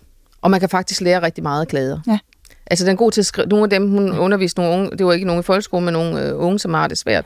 [0.41, 1.99] Og man kan faktisk lære rigtig meget af klæder.
[2.07, 2.19] Ja.
[2.67, 3.47] Altså, den er god til at skrive...
[3.47, 6.21] Nogle af dem, hun underviste nogle unge, det var ikke nogen i folkeskolen, men nogle
[6.21, 7.25] øh, unge, som har det svært.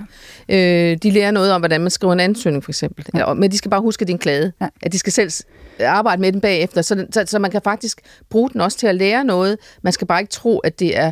[0.50, 3.06] Øh, de lærer noget om, hvordan man skriver en ansøgning, for eksempel.
[3.16, 3.34] Ja.
[3.34, 4.52] Men de skal bare huske din klade.
[4.62, 4.68] Ja.
[4.82, 5.32] At de skal selv
[5.80, 8.96] arbejde med den bagefter, så, så, så man kan faktisk bruge den også til at
[8.96, 9.58] lære noget.
[9.82, 11.12] Man skal bare ikke tro, at det er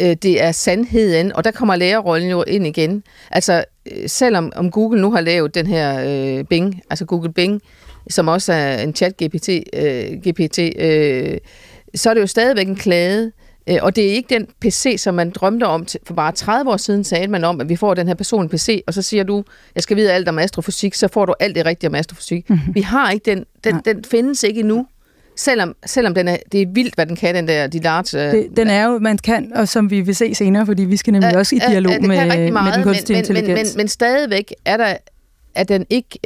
[0.00, 3.02] øh, det er sandheden, og der kommer lærerrollen jo ind igen.
[3.30, 7.62] Altså, øh, selvom om Google nu har lavet den her øh, Bing, altså Google Bing,
[8.10, 11.38] som også er en chat-GPT, øh, GPT, øh,
[11.94, 13.32] så er det jo stadigvæk en klage,
[13.68, 16.76] øh, og det er ikke den PC, som man drømte om for bare 30 år
[16.76, 19.44] siden, sagde man om, at vi får den her person PC, og så siger du,
[19.74, 22.50] jeg skal vide alt om astrofysik, så får du alt det rigtige om astrofysik.
[22.50, 22.74] Mm-hmm.
[22.74, 24.86] Vi har ikke den, den, den findes ikke endnu.
[25.36, 28.30] Selvom, selvom den er, det er vildt, hvad den kan, den der, de large...
[28.30, 31.12] Det, den er jo, man kan, og som vi vil se senere, fordi vi skal
[31.12, 33.48] nemlig øh, også i dialog øh, med, meget, med den kunstige men, intelligens.
[33.48, 34.96] Men, men, men stadigvæk er der,
[35.54, 36.18] er den ikke...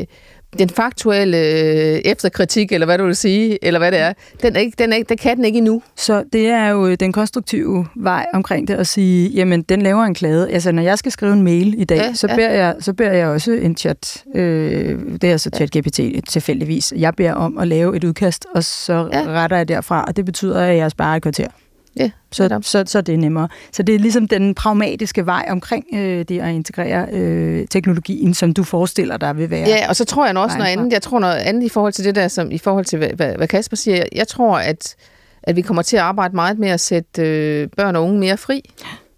[0.00, 0.06] Øh,
[0.58, 4.60] den faktuelle øh, efterkritik, eller hvad du vil sige, eller hvad det er, den, er
[4.60, 5.82] ikke, den, er, den kan den ikke endnu.
[5.96, 10.14] Så det er jo den konstruktive vej omkring det at sige, jamen, den laver en
[10.14, 10.50] klade.
[10.50, 12.36] Altså, når jeg skal skrive en mail i dag, ja, så, ja.
[12.36, 16.92] Beder jeg, så beder jeg også en chat, øh, det er så chat GPT tilfældigvis,
[16.96, 19.22] jeg beder om at lave et udkast, og så ja.
[19.26, 21.48] retter jeg derfra, og det betyder, at jeg sparer et kvarter.
[21.96, 23.48] Ja, så, så, så det er nemmere.
[23.72, 28.52] Så det er ligesom den pragmatiske vej omkring øh, det at integrere øh, teknologien, som
[28.52, 29.68] du forestiller dig vil være.
[29.68, 30.92] Ja, og så tror jeg også noget andet.
[30.92, 33.48] Jeg tror noget andet i forhold til det der, som i forhold til, hvad, hvad,
[33.48, 33.96] Kasper siger.
[33.96, 34.96] Jeg, jeg tror, at,
[35.42, 38.36] at vi kommer til at arbejde meget med at sætte øh, børn og unge mere
[38.36, 38.70] fri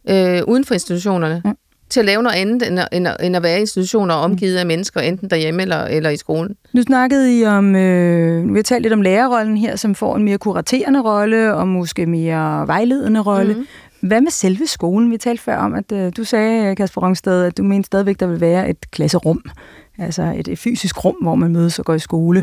[0.08, 1.42] øh, uden for institutionerne.
[1.44, 1.52] Ja.
[1.90, 4.56] Til at lave noget andet, end at, end at, end at være i institutioner omgivet
[4.56, 6.56] af mennesker, enten derhjemme eller, eller i skolen.
[6.72, 10.22] Nu snakkede I om, øh, vi har talt lidt om lærerrollen her, som får en
[10.22, 13.52] mere kuraterende rolle, og måske mere vejledende rolle.
[13.52, 13.58] Mhm.
[13.58, 14.08] Mm-hmm.
[14.08, 15.10] Hvad med selve skolen?
[15.10, 18.26] Vi talte før om, at øh, du sagde, Kasper Rungsted, at du mente stadigvæk, der
[18.26, 19.42] vil være et klasserum.
[19.98, 22.40] Altså et, et fysisk rum, hvor man mødes og går i skole.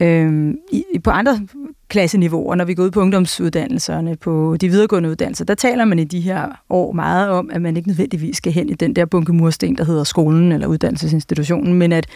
[0.00, 0.06] Mm.
[0.06, 1.40] Øhm, i, på andre
[1.88, 6.04] klasseniveauer, når vi går ud på ungdomsuddannelserne, på de videregående uddannelser, der taler man i
[6.04, 9.32] de her år meget om, at man ikke nødvendigvis skal hen i den der bunke
[9.32, 12.06] mursten, der hedder skolen eller uddannelsesinstitutionen, men at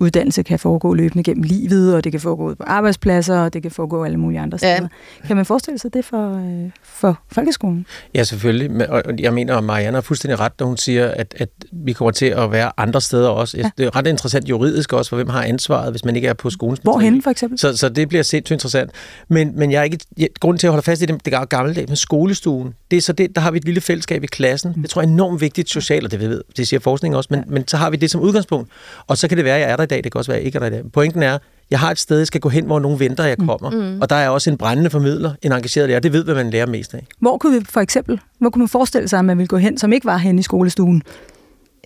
[0.00, 3.62] uddannelse kan foregå løbende gennem livet, og det kan foregå ude på arbejdspladser, og det
[3.62, 4.76] kan foregå alle mulige andre Ja.
[4.76, 4.88] steder.
[5.26, 7.86] Kan man forestille sig det for, øh, for folkeskolen?
[8.14, 8.90] Ja, selvfølgelig.
[8.90, 12.10] Og jeg mener, at Marianne har fuldstændig ret, når hun siger, at, at vi kommer
[12.12, 13.56] til at være andre steder også.
[13.56, 13.70] Ja.
[13.78, 16.50] Det er ret interessant juridisk også, for hvem har ansvaret, hvis man ikke er på
[16.50, 17.58] skolens Hvorhen for eksempel?
[17.58, 18.90] Så, så det bliver sindssygt interessant.
[19.28, 21.44] Men, men jeg er ikke, jeg, grunden til at holde fast i det, det er
[21.44, 24.74] gammeldags med skolestuen, det er så det, der har vi et lille fællesskab i klassen.
[24.82, 27.40] Det tror jeg er enormt vigtigt socialt, og det, ved, det siger forskningen også, men,
[27.40, 27.44] ja.
[27.48, 28.70] men så har vi det som udgangspunkt.
[29.06, 30.36] Og så kan det være, at jeg er der i dag, det kan også være,
[30.38, 30.92] at jeg ikke er der i dag.
[30.92, 31.38] Pointen er,
[31.70, 33.70] jeg har et sted, jeg skal gå hen, hvor nogen venter, jeg kommer.
[33.70, 34.00] Mm.
[34.00, 36.00] Og der er også en brændende formidler, en engageret lærer.
[36.00, 37.06] Det ved, hvad man lærer mest af.
[37.20, 39.78] Hvor kunne vi for eksempel, hvor kunne man forestille sig, at man ville gå hen,
[39.78, 41.02] som ikke var hen i skolestuen?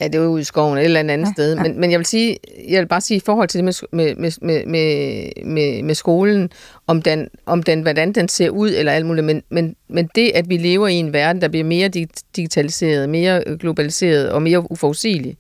[0.01, 1.57] Ja, det er jo ude i skoven eller et eller andet Ja, sted.
[1.57, 1.63] ja.
[1.63, 2.37] Men, men jeg vil sige,
[2.69, 5.95] jeg vil bare sige i forhold til det med, med, med, med, med, med, med
[5.95, 6.51] skolen,
[6.87, 10.31] om den, om den, hvordan den ser ud eller alt muligt, men, men, men det,
[10.35, 14.73] at vi lever i en verden, der bliver mere dig- digitaliseret, mere globaliseret og mere
[14.73, 15.37] uforudsigelig,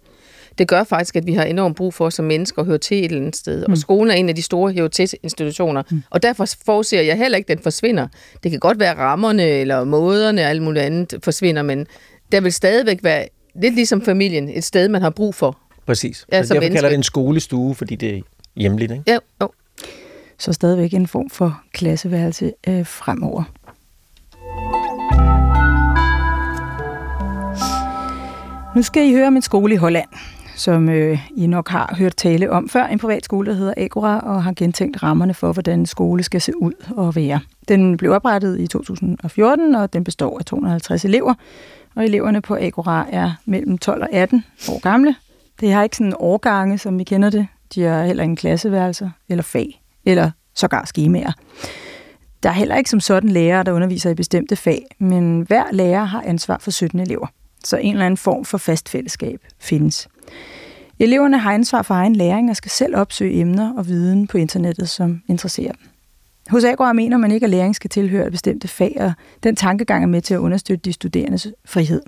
[0.58, 3.04] det gør faktisk, at vi har enormt brug for som mennesker at høre til et
[3.04, 3.64] eller andet sted.
[3.66, 3.72] Mm.
[3.72, 5.82] Og skolen er en af de store høre til institutioner.
[5.90, 6.02] Mm.
[6.10, 8.08] Og derfor forudser jeg heller ikke, at den forsvinder.
[8.42, 11.86] Det kan godt være, at rammerne eller måderne og alt muligt andet forsvinder, men
[12.32, 13.26] der vil stadigvæk være
[13.62, 15.58] lidt ligesom familien, et sted, man har brug for.
[15.86, 16.26] Præcis.
[16.32, 16.76] Ja, Ja, så som derfor menneske.
[16.76, 18.20] kalder det en skolestue, fordi det er
[18.56, 18.92] hjemligt.
[18.92, 19.04] Ikke?
[19.06, 19.50] Ja, jo.
[20.38, 23.44] Så stadigvæk en form for klasseværelse øh, fremover.
[28.76, 30.08] Nu skal I høre om en skole i Holland,
[30.58, 32.84] som øh, I nok har hørt tale om før.
[32.84, 36.40] En privat skole, der hedder Agora, og har gentænkt rammerne for, hvordan en skole skal
[36.40, 37.40] se ud og være.
[37.68, 41.34] Den blev oprettet i 2014, og den består af 250 elever.
[41.96, 45.14] Og eleverne på Agora er mellem 12 og 18 år gamle.
[45.60, 47.46] Det har ikke sådan årgange, som vi kender det.
[47.74, 51.32] De har heller ingen klasseværelser eller fag, eller sågar skemaer.
[52.42, 56.04] Der er heller ikke som sådan lærere, der underviser i bestemte fag, men hver lærer
[56.04, 57.26] har ansvar for 17 elever.
[57.64, 60.08] Så en eller anden form for fast fællesskab findes.
[60.98, 64.88] Eleverne har ansvar for egen læring og skal selv opsøge emner og viden på internettet,
[64.88, 65.80] som interesserer dem.
[66.48, 69.12] Hos Agora mener man ikke, at læring skal tilhøre bestemte fag, og
[69.42, 72.02] den tankegang er med til at understøtte de studerendes frihed.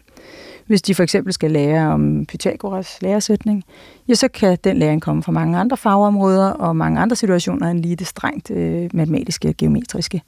[0.66, 3.64] Hvis de for eksempel skal lære om Pythagoras læresætning,
[4.08, 7.82] ja, så kan den læring komme fra mange andre fagområder og mange andre situationer end
[7.82, 10.22] lige det strengt øh, matematiske og geometriske.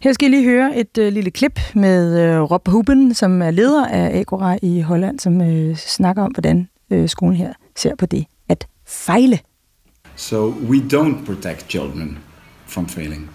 [0.00, 3.50] Her skal I lige høre et øh, lille klip med øh, Rob Huben, som er
[3.50, 8.06] leder af Agora i Holland, som øh, snakker om, hvordan øh, skolen her ser på
[8.06, 9.40] det at fejle.
[10.16, 12.18] So we don't protect children
[12.66, 13.30] from failing.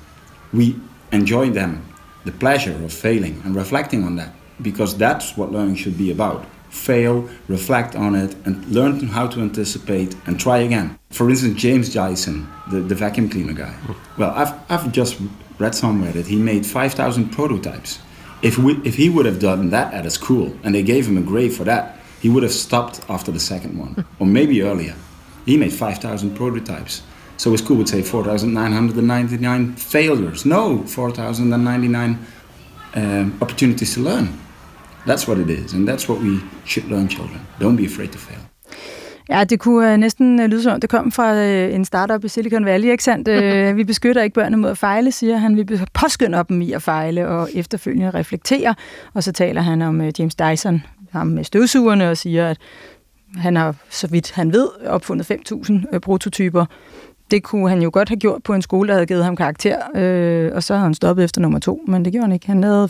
[0.54, 0.76] We
[1.12, 1.78] enjoy them,
[2.26, 4.30] the pleasure of failing and reflecting on that,
[4.64, 6.46] because that's what learning should be about.
[6.70, 10.98] Fail, reflect on it, and learn how to anticipate and try again.
[11.10, 13.74] For instance, James Dyson, the, the vacuum cleaner guy.
[14.18, 15.18] Well, I've, I've just
[15.58, 18.00] read somewhere that he made 5,000 prototypes.
[18.42, 21.18] If, we, if he would have done that at a school and they gave him
[21.18, 24.96] a grade for that, he would have stopped after the second one, or maybe earlier.
[25.46, 27.04] He made 5,000 prototypes.
[27.38, 30.46] So a school would say 4,999 failures.
[30.46, 32.18] No, 4,099
[32.96, 34.30] um, opportunities to learn.
[35.06, 37.40] That's what it is, and that's what we should learn children.
[37.60, 38.40] Don't be afraid to fail.
[39.30, 42.24] Ja, det kunne øh, næsten øh, lyde som om, det kom fra øh, en startup
[42.24, 43.30] i Silicon Valley, ikke sandt?
[43.78, 45.58] Vi beskytter ikke børnene mod at fejle, siger han.
[45.58, 48.76] Vi påskynder dem i at fejle og efterfølgende reflektere.
[49.14, 50.84] Og så taler han om James Dyson,
[51.18, 52.58] ham med støvsugerne, og siger, at
[53.36, 56.66] han har, så vidt han ved, opfundet 5.000 øh, prototyper.
[57.32, 59.78] Det kunne han jo godt have gjort på en skole, der havde givet ham karakter,
[59.96, 62.48] øh, og så havde han stoppet efter nummer to, men det gjorde han ikke.
[62.48, 62.90] Han havde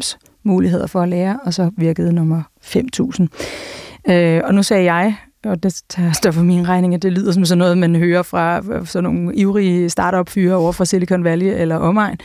[0.00, 4.12] 4.999 muligheder for at lære, og så virkede nummer 5.000.
[4.12, 5.82] Øh, og nu sagde jeg, og det
[6.12, 9.36] står for min regning, at det lyder som sådan noget, man hører fra sådan nogle
[9.36, 12.18] ivrige startup-fyre over fra Silicon Valley eller omegn.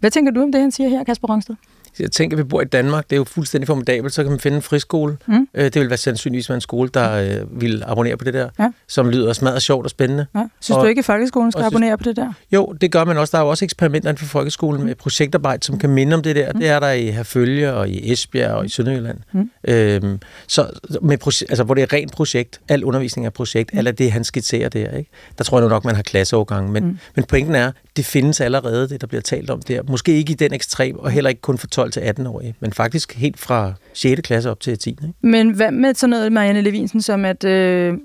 [0.00, 1.54] Hvad tænker du om det, han siger her, Kasper Rungsted?
[2.00, 3.04] Jeg tænker, at vi bor i Danmark.
[3.10, 4.14] Det er jo fuldstændig formidabelt.
[4.14, 5.16] Så kan man finde en friskole.
[5.26, 5.48] Mm.
[5.54, 8.48] Øh, det vil være sandsynligvis være en skole, der øh, vil abonnere på det der,
[8.58, 8.68] Ja.
[8.88, 10.26] som lyder smadret sjovt og spændende.
[10.34, 10.40] Ja.
[10.60, 12.32] Synes Og- du ikke, at folkeskolen skal synes- abonnere på det der?
[12.52, 13.30] Jo, det gør man også.
[13.30, 16.36] Der er jo også eksperimenter inden for folkeskolen med projektarbejde, som kan minde om det
[16.36, 16.52] der.
[16.52, 19.18] Det er der i Herfølge og i Esbjerg og i Sønderjylland.
[19.32, 19.50] Mm.
[19.68, 20.66] Øhm, så
[21.02, 21.18] med
[21.48, 23.78] altså, hvor det er rent projekt, al undervisning er projekt, mm.
[23.78, 24.96] eller det, han skitserer der.
[24.96, 25.10] Ikke?
[25.38, 26.72] Der tror jeg nu nok, man har klasseovergange.
[26.72, 26.98] Men, mm.
[27.16, 29.82] men pointen er, det findes allerede, det der bliver talt om der.
[29.88, 33.72] Måske ikke i den ekstrem, og heller ikke kun for 12-18-årige, men faktisk helt fra
[33.94, 34.20] 6.
[34.24, 34.90] klasse op til 10.
[34.90, 35.04] Ikke?
[35.20, 37.98] Men hvad med sådan noget, Marianne Levinsen, som at øh,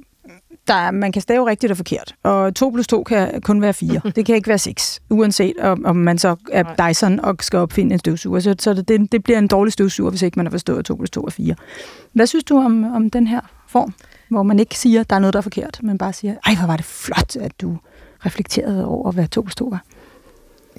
[0.67, 3.73] der, er- man kan stave rigtigt og forkert, og 2 plus 2 kan kun være
[3.73, 4.01] 4.
[4.15, 7.93] det kan ikke være 6, uanset om, om man så er Dyson og skal opfinde
[7.93, 8.39] en støvsuger.
[8.39, 10.95] Så, så det, det bliver en dårlig støvsuger, hvis ikke man har forstået, at 2
[10.95, 11.55] plus 2 er 4.
[12.13, 13.93] Hvad synes du om, om den her form,
[14.29, 16.55] hvor man ikke siger, at der er noget, der er forkert, men bare siger, ej,
[16.55, 17.77] hvor var det flot, at du
[18.25, 19.83] reflekterede over, hvad 2 plus 2 var.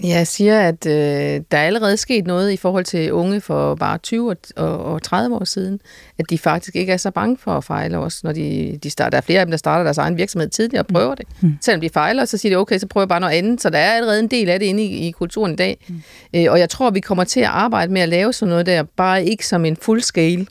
[0.03, 3.99] Jeg siger, at øh, der er allerede sket noget i forhold til unge for bare
[3.99, 5.81] 20 og, og, og 30 år siden,
[6.19, 9.11] at de faktisk ikke er så bange for at fejle også, når de, de starter.
[9.11, 11.27] Der er flere af dem, der starter deres egen virksomhed tidligere og prøver det.
[11.41, 11.49] Mm.
[11.49, 11.55] Mm.
[11.61, 13.63] Selvom de fejler, så siger de, okay, så prøver jeg bare noget andet.
[13.63, 15.85] Så der er allerede en del af det inde i, i kulturen i dag.
[15.89, 16.03] Mm.
[16.35, 18.83] Øh, og jeg tror, vi kommer til at arbejde med at lave sådan noget der,
[18.83, 20.47] bare ikke som en full scale,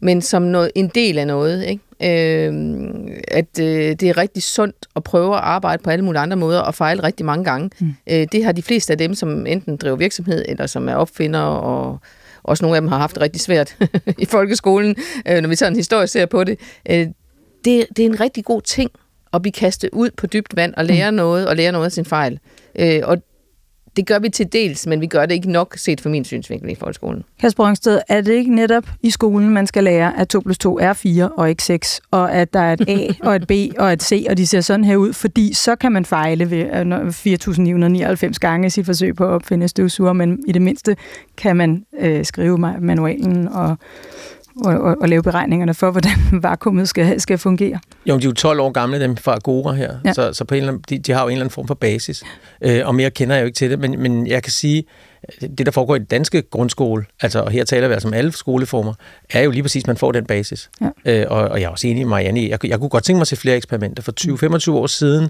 [0.00, 1.64] men som noget, en del af noget.
[1.64, 1.82] Ikke?
[2.02, 2.52] Øh,
[3.28, 3.66] at øh,
[4.00, 7.02] det er rigtig sundt at prøve at arbejde på alle mulige andre måder og fejle
[7.02, 7.70] rigtig mange gange.
[7.80, 7.94] Mm.
[8.10, 11.40] Øh, det har de fleste af dem, som enten driver virksomhed eller som er opfinder
[11.40, 12.00] og
[12.42, 13.76] også nogle af dem har haft det rigtig svært
[14.18, 14.96] i folkeskolen,
[15.28, 16.58] øh, når vi en historie ser på det.
[16.90, 17.06] Øh,
[17.64, 17.86] det.
[17.96, 18.90] Det er en rigtig god ting
[19.32, 21.16] at blive kastet ud på dybt vand og lære mm.
[21.16, 22.38] noget og lære noget af sin fejl.
[22.78, 23.22] Øh, og
[23.96, 26.70] det gør vi til dels, men vi gør det ikke nok set fra min synsvinkel
[26.70, 27.24] i folkeskolen.
[27.40, 30.78] Kasper Rungsted, er det ikke netop i skolen, man skal lære, at 2 plus 2
[30.78, 33.92] er 4 og ikke 6, og at der er et A og et B og
[33.92, 36.84] et C, og de ser sådan her ud, fordi så kan man fejle ved øh,
[36.84, 36.98] når
[38.28, 40.96] 4.999 gange i sit forsøg på at opfinde støvsuger, men i det mindste
[41.36, 43.76] kan man øh, skrive ma- manualen og,
[44.64, 47.78] og, og, og lave beregningerne for, hvordan vakuumet skal, skal fungere.
[48.06, 50.12] Jo, de er jo 12 år gamle, dem fra Agora her, Ja.
[50.12, 51.74] så, så på en eller anden, de, de har jo en eller anden form for
[51.74, 52.22] basis.
[52.64, 54.84] Øh, og mere kender jeg jo ikke til det, men, men jeg kan sige,
[55.40, 58.32] det der foregår i den danske grundskole, altså, og her taler vi altså om alle
[58.32, 58.94] skoleformer,
[59.30, 60.70] er jo lige præcis, at man får den basis.
[60.80, 61.20] Ja.
[61.20, 63.22] Øh, og, og jeg er også enig med Marianne, jeg, jeg kunne godt tænke mig
[63.22, 64.02] at se flere eksperimenter.
[64.02, 64.12] For
[64.68, 65.28] 20-25 år siden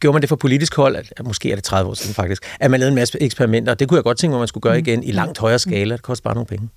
[0.00, 2.42] gjorde man det for politisk hold, at, at måske er det 30 år siden faktisk,
[2.60, 4.48] at man lavede en masse eksperimenter, og det kunne jeg godt tænke mig, at man
[4.48, 5.94] skulle gøre igen i langt højere skala.
[5.94, 6.68] Det koster bare nogle penge.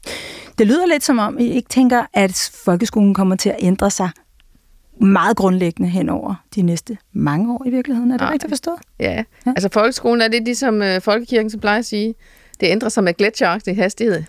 [0.58, 4.10] Det lyder lidt som om, I ikke tænker, at folkeskolen kommer til at ændre sig
[5.01, 8.12] meget grundlæggende hen over de næste mange år i virkeligheden.
[8.12, 8.34] Er det Nej.
[8.34, 8.78] rigtigt forstået?
[8.99, 9.12] Ja,
[9.45, 9.51] Ja.
[9.56, 12.16] altså folkeskolen er lidt ligesom øh, folkekirken, som plejer at sige.
[12.60, 14.16] Det ændrer sig med gletsjeragtig hastighed.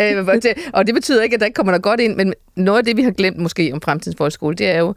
[0.00, 2.34] øh, og det- og det betyder ikke, at der ikke kommer noget godt ind, men
[2.56, 4.94] noget af det, vi har glemt måske om fremtidens folkeskole, det er jo,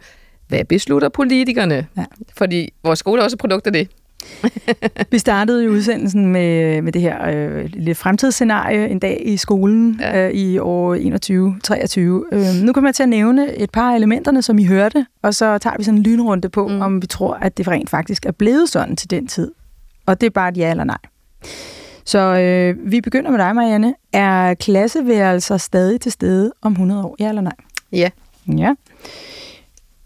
[0.47, 1.87] hvad beslutter politikerne?
[1.97, 2.05] Ja.
[2.37, 3.89] Fordi vores skole er også et produkt af det.
[5.11, 9.97] Vi startede jo udsendelsen med, med det her øh, lille fremtidsscenarie en dag i skolen
[10.01, 10.27] ja.
[10.27, 12.35] Øh, i år 21-23.
[12.35, 15.35] Øh, nu kommer jeg til at nævne et par af elementerne, som I hørte, og
[15.35, 16.67] så tager vi sådan en lynrunde på.
[16.67, 16.81] Mm.
[16.81, 19.51] om vi tror, at det rent faktisk er blevet sådan til den tid.
[20.05, 20.97] Og det er bare et ja eller nej.
[22.05, 23.95] Så øh, vi begynder med dig, Marianne.
[24.13, 27.15] Er klasseværelser stadig til stede om 100 år?
[27.19, 27.55] Ja eller nej?
[27.91, 28.09] Ja.
[28.57, 28.73] Ja.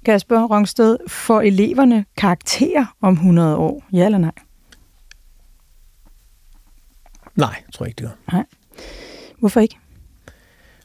[0.05, 3.83] Kasper Rongsted, får eleverne karakter om 100 år?
[3.93, 4.31] Ja eller nej?
[7.35, 8.13] Nej, jeg tror ikke, det gør.
[9.39, 9.77] Hvorfor ikke?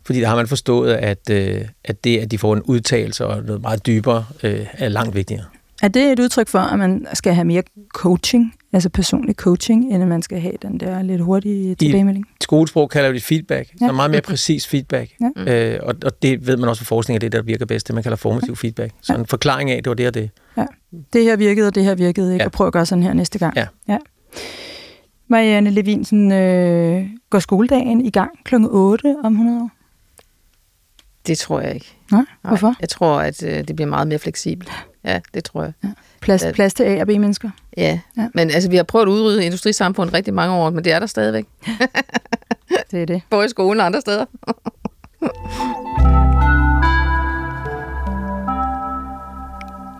[0.07, 3.43] Fordi der har man forstået, at, øh, at det, at de får en udtalelse og
[3.43, 5.45] noget meget dybere, øh, er langt vigtigere.
[5.83, 10.03] Er det et udtryk for, at man skal have mere coaching, altså personlig coaching, end
[10.03, 12.27] at man skal have den der lidt hurtige tilbagemelding?
[12.41, 13.87] Skolesprog kalder vi det feedback, Ja.
[13.87, 15.11] så meget mere præcis feedback.
[15.47, 15.75] Ja.
[15.75, 17.67] Øh, og, og det ved man også fra forskning, at det er det, der virker
[17.67, 18.93] bedst, det man kalder formativ feedback.
[19.03, 19.19] Så Ja.
[19.19, 20.31] en forklaring af, det var det og det.
[21.13, 22.43] Det her virkede, og det her virkede ikke, ja.
[22.43, 22.47] Ja.
[22.47, 23.57] og prøv at gøre sådan her næste gang.
[23.57, 23.67] Ja.
[23.89, 23.99] ja.
[25.29, 28.55] Marianne Levinsen, øh, går skoledagen i gang kl.
[28.71, 29.71] 8 om 100 år?
[31.27, 31.97] Det tror jeg ikke.
[32.11, 32.51] Nej, Nej.
[32.51, 32.75] hvorfor?
[32.81, 34.71] Jeg tror, at øh, det bliver meget mere fleksibelt.
[35.05, 35.73] Ja, det tror jeg.
[36.21, 36.53] Plads, Ja.
[36.53, 37.51] plads til A- og B-mennesker?
[37.77, 37.83] Ja.
[37.83, 38.23] Ja.
[38.23, 38.29] ja.
[38.35, 41.07] Men altså, vi har prøvet at udrydde industrisamfundet rigtig mange år, men det er der
[41.07, 41.45] stadigvæk.
[42.91, 43.23] Det er det.
[43.31, 44.25] Både i skolen og andre steder.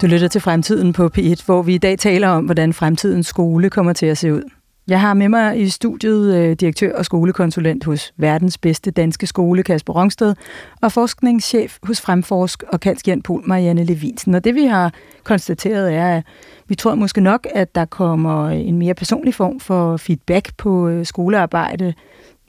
[0.03, 3.71] Du lytter til Fremtiden på P1, hvor vi i dag taler om, hvordan fremtidens skole
[3.71, 4.43] kommer til at se ud.
[4.89, 9.63] Jeg har med mig i studiet øh, direktør og skolekonsulent hos verdens bedste danske skole,
[9.63, 10.35] Kasper Rungsted,
[10.83, 14.35] og forskningschef hos Fremforsk og Kansk Pol, Marianne Levinsen.
[14.35, 16.25] Og det vi har konstateret er, at
[16.69, 20.89] vi tror måske nok, at der kommer øh, en mere personlig form for feedback på
[20.89, 21.95] øh, skolearbejde,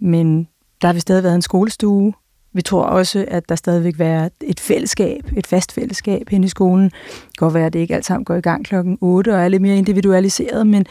[0.01, 0.47] men
[0.81, 2.13] der har vi stadig været en skolestue.
[2.53, 6.83] Vi tror også, at der stadigvæk være et fællesskab, et fast fællesskab hen i skolen.
[6.83, 6.91] Det
[7.37, 9.47] kan godt være, at det ikke alt sammen går i gang klokken 8 og er
[9.47, 10.85] lidt mere individualiseret, men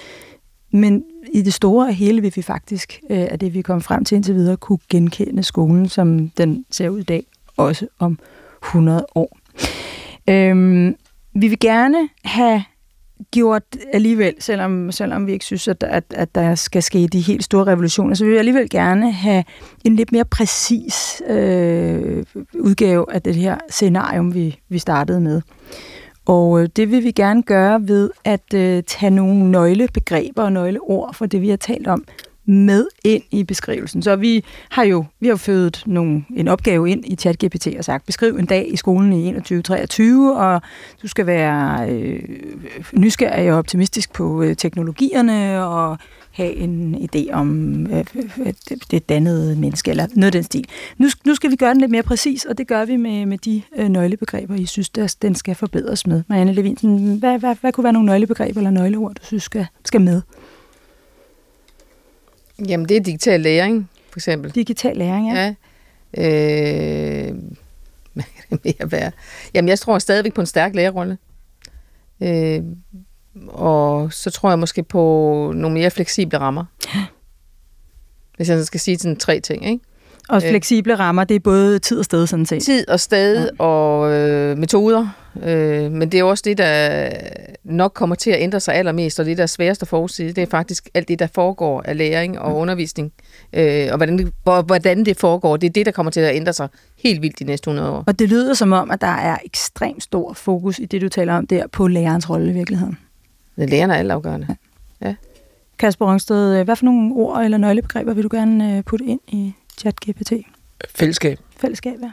[0.75, 4.05] men i det store og hele vil vi faktisk, øh, af det vi kom frem
[4.05, 8.18] til indtil videre, kunne genkende skolen, som den ser ud i dag, også om
[8.64, 9.39] 100 år.
[10.29, 10.97] Øhm,
[11.35, 12.64] vi vil gerne have
[13.31, 13.62] gjort
[13.93, 17.64] alligevel, selvom, selvom vi ikke synes, at, at, at der skal ske de helt store
[17.64, 19.45] revolutioner, så vil vi alligevel gerne have
[19.85, 25.43] en lidt mere præcis øh, udgave af det her scenarium, vi, vi startede med.
[26.27, 31.14] Og øh, det vil vi gerne gøre ved at øh, tage nogle nøglebegreber og nøgleord
[31.14, 32.05] for det, vi har talt om,
[32.47, 34.03] med ind i beskrivelsen.
[34.03, 38.07] Så vi har jo vi har født nogle, en opgave ind i ChatGPT og sagt,
[38.07, 40.62] beskriv en dag i skolen i 2023, og
[41.03, 42.22] du skal være øh,
[42.93, 45.99] nysgerrig og optimistisk på øh, teknologierne og
[46.35, 48.05] have en idé om øh,
[48.91, 50.68] det dannede menneske, eller noget af den stil.
[50.99, 53.39] Nu, nu skal vi gøre den lidt mere præcis, og det gør vi med, med
[53.39, 56.22] de øh, nøglebegreber, I synes, der, den skal forbedres med.
[56.28, 60.01] Marianne Levinsen, hvad, hvad, hvad kunne være nogle nøglebegreber eller nøgleord, du synes skal, skal
[60.01, 60.22] med?
[62.68, 64.51] Jamen, det er digital læring, for eksempel.
[64.51, 65.55] Digital læring, ja.
[66.16, 67.28] ja.
[67.28, 67.35] Øh,
[68.14, 69.11] hvad kan det mere være?
[69.55, 71.18] Jamen, jeg tror stadigvæk på en stærk lærerrolle.
[72.20, 72.62] Øh,
[73.49, 76.64] og så tror jeg måske på nogle mere fleksible rammer.
[78.37, 79.85] Hvis jeg skal sige sådan tre ting, ikke?
[80.28, 80.49] Og øh.
[80.49, 82.62] fleksible rammer, det er både tid og sted, sådan set.
[82.62, 83.64] Tid og sted ja.
[83.64, 85.09] og øh, metoder.
[85.43, 87.11] Øh, men det er også det, der
[87.64, 90.43] nok kommer til at ændre sig allermest, og det, der er sværest at forudsige, det
[90.43, 93.12] er faktisk alt det, der foregår af læring og undervisning.
[93.53, 96.53] Øh, og hvordan det, hvordan det foregår, det er det, der kommer til at ændre
[96.53, 96.68] sig
[96.99, 98.05] helt vildt de næste 100 år.
[98.07, 101.35] Og det lyder som om, at der er ekstremt stor fokus i det, du taler
[101.35, 102.99] om der, på lærerens rolle i virkeligheden.
[103.57, 104.57] Læreren er altafgørende.
[105.00, 105.09] Ja.
[105.09, 105.14] ja.
[105.78, 109.55] Kasper Rungsted, hvad for nogle ord eller nøglebegreber vil du gerne øh, putte ind i
[109.78, 110.32] ChatGPT?
[110.94, 111.38] Fællesskab.
[111.57, 112.12] Fællesskab, ja.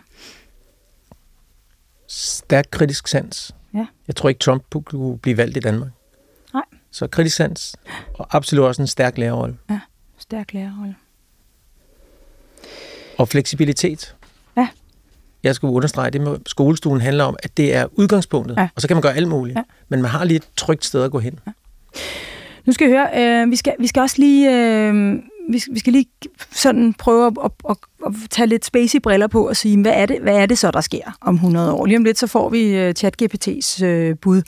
[2.07, 3.55] Stærk kritisk sans.
[3.73, 3.85] Ja.
[4.07, 5.89] Jeg tror ikke, Trump kunne blive valgt i Danmark.
[6.53, 6.63] Nej.
[6.91, 7.75] Så kritisk sans,
[8.13, 9.57] og absolut også en stærk lærerrolle.
[9.69, 9.79] Ja,
[10.17, 10.95] stærk lærerrolle.
[13.17, 14.15] Og fleksibilitet.
[15.43, 18.67] Jeg skulle understrege, det med skolestuen handler om, at det er udgangspunktet, ja.
[18.75, 19.57] og så kan man gøre alt muligt.
[19.57, 19.63] Ja.
[19.89, 21.39] Men man har lige et trygt sted at gå hen.
[21.47, 21.51] Ja.
[22.65, 25.15] Nu skal vi høre, øh, vi, skal, vi skal også lige øh,
[25.53, 26.05] vi, vi skal lige
[26.51, 30.05] sådan prøve at, at, at, at tage lidt spacey briller på og sige, hvad er,
[30.05, 31.85] det, hvad er det så, der sker om 100 år?
[31.85, 34.41] Lige om lidt, så får vi øh, uh, ChatGPT's uh, øh, bud.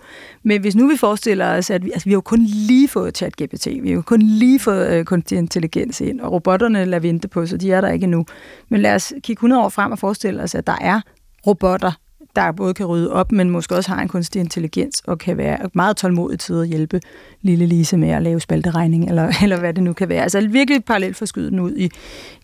[0.43, 3.17] Men hvis nu vi forestiller os, at vi, altså, vi har jo kun lige fået
[3.17, 7.27] ChatGPT, vi har jo kun lige fået uh, kunstig intelligens ind, og robotterne lader vente
[7.27, 8.25] på, så de er der ikke endnu.
[8.69, 11.01] Men lad os kigge 100 år frem og forestille os, at der er
[11.47, 11.91] robotter,
[12.35, 15.69] der både kan rydde op, men måske også har en kunstig intelligens og kan være
[15.73, 17.01] meget tålmodig til at hjælpe
[17.41, 20.23] lille Lise med at lave spalteregning, eller, eller hvad det nu kan være.
[20.23, 21.89] Altså virkelig parallelt forskyde den ud i,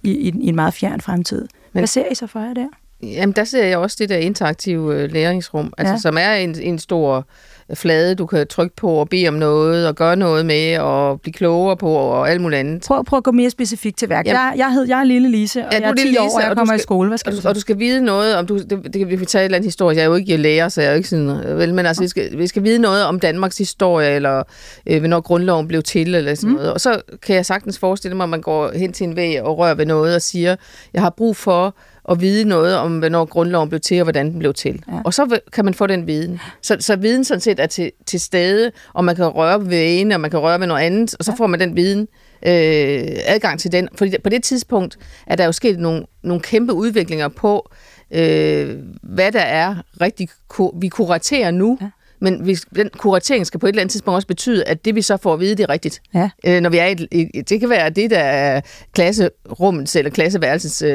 [0.04, 1.48] i, i en meget fjern fremtid.
[1.72, 2.68] Hvad ser I så for jer der?
[3.04, 6.00] Jamen, der ser jeg også det der interaktive øh, læringsrum, altså, ja.
[6.00, 7.28] som er en, en stor
[7.74, 11.34] flade, du kan trykke på og bede om noget, og gøre noget med, og blive
[11.34, 12.84] klogere på, og alt muligt andet.
[12.88, 14.28] Prøv, prøv at gå mere specifikt til værk.
[14.28, 16.42] Jeg, jeg, hed, jeg er lille Lise, og ja, jeg er 10 Lise, år, og
[16.42, 17.08] jeg kommer skal, i skole.
[17.08, 19.26] Hvad skal og, du Og du skal vide noget om, du, det, det, vi kan
[19.26, 19.98] tage et eller andet historie.
[19.98, 22.08] Jeg er jo ikke lærer, så jeg er jo ikke sådan, vel, men altså, vi
[22.08, 24.44] skal, vi skal vide noget om Danmarks historie, eller
[24.88, 26.56] øh, hvornår grundloven blev til, eller sådan mm.
[26.56, 26.74] noget.
[26.74, 29.58] Og så kan jeg sagtens forestille mig, at man går hen til en væg og
[29.58, 30.56] rører ved noget, og siger,
[30.94, 31.76] jeg har brug for
[32.10, 34.84] at vide noget om, hvornår grundloven blev til, og hvordan den blev til.
[34.92, 35.02] Ja.
[35.06, 36.40] Og så kan man få den viden.
[36.62, 40.16] Så, så viden sådan set er til, til stede, og man kan røre ved ene,
[40.16, 41.36] og man kan røre ved noget andet, og så ja.
[41.36, 42.08] får man den viden,
[42.46, 43.90] øh, adgang til den.
[43.96, 44.98] For på det tidspunkt
[45.28, 47.72] er der jo sket nogle, nogle kæmpe udviklinger på,
[48.12, 50.30] øh, hvad der er rigtig,
[50.76, 51.90] vi kuraterer nu, ja.
[52.22, 55.02] Men hvis, den kuratering skal på et eller andet tidspunkt også betyde, at det vi
[55.02, 56.02] så får at vide, det er rigtigt.
[56.14, 56.30] Ja.
[56.46, 58.62] Øh, når vi er i, i, det kan være det, der er
[58.94, 60.90] klasserummets eller klasseværelsens øh,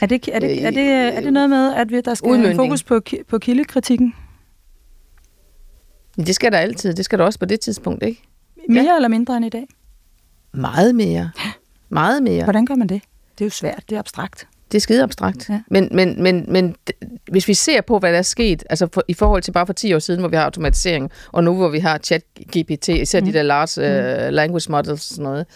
[0.00, 2.56] er, det, er, det, er, det, er det noget med, at vi, der skal udmyndning.
[2.56, 4.14] fokus på, på kildekritikken?
[6.16, 6.94] Det skal der altid.
[6.94, 8.22] Det skal der også på det tidspunkt, ikke?
[8.68, 8.96] Mere ja.
[8.96, 9.66] eller mindre end i dag?
[10.52, 11.30] Meget mere.
[11.88, 12.44] Meget mere.
[12.44, 13.02] Hvordan gør man det?
[13.38, 13.84] Det er jo svært.
[13.88, 14.48] Det er abstrakt.
[14.72, 15.48] Det er skide abstrakt.
[15.48, 15.60] Ja.
[15.70, 16.74] Men, men, men, men
[17.30, 19.72] hvis vi ser på, hvad der er sket, altså for, i forhold til bare for
[19.72, 23.26] 10 år siden, hvor vi har automatisering, og nu hvor vi har chat-GPT, især mm.
[23.26, 25.46] de der large uh, language models og sådan noget,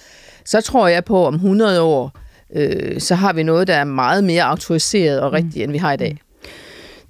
[0.44, 2.18] så tror jeg på, om 100 år,
[2.54, 5.62] øh, så har vi noget, der er meget mere autoriseret og rigtigt, mm.
[5.62, 6.18] end vi har i dag.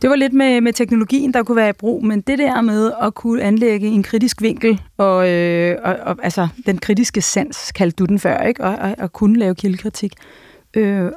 [0.03, 2.93] Det var lidt med, med teknologien, der kunne være i brug, men det der med
[3.03, 7.97] at kunne anlægge en kritisk vinkel, og, øh, og, og altså den kritiske sans, kaldte
[7.97, 8.65] du den før, ikke?
[8.65, 10.13] Og, og, og kunne lave kildekritik,
[10.77, 11.11] øh,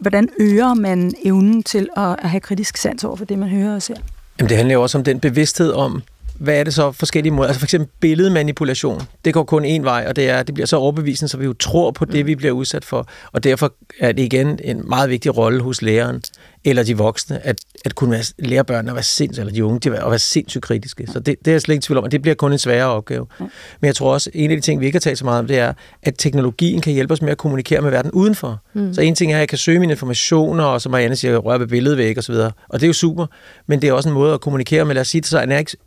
[0.00, 3.82] hvordan øger man evnen til at have kritisk sans over for det, man hører og
[3.82, 3.94] ser?
[4.38, 6.02] Jamen, det handler jo også om den bevidsthed om,
[6.38, 7.48] hvad er det så forskellige måder?
[7.48, 9.02] Altså for eksempel billedmanipulation.
[9.24, 11.52] Det går kun en vej, og det er, det bliver så overbevisende, så vi jo
[11.52, 12.26] tror på det, mm.
[12.26, 13.08] vi bliver udsat for.
[13.32, 16.22] Og derfor er det igen en meget vigtig rolle hos læreren
[16.66, 19.80] eller de voksne, at, at kunne være, lære børnene at være sindssygt, eller de unge
[19.80, 21.06] til at være, sindssygt kritiske.
[21.12, 22.86] Så det, det er jeg slet ikke tvivl om, at det bliver kun en sværere
[22.86, 23.26] opgave.
[23.38, 25.46] Men jeg tror også, en af de ting, vi ikke har talt så meget om,
[25.46, 28.62] det er, at teknologien kan hjælpe os med at kommunikere med verden udenfor.
[28.74, 28.94] Mm.
[28.94, 31.60] Så en ting er, at jeg kan søge mine informationer, og som Marianne siger, røre
[31.60, 32.52] ved billedvæg og så videre.
[32.68, 33.26] Og det er jo super,
[33.66, 35.38] men det er også en måde at kommunikere med, lad os sige, så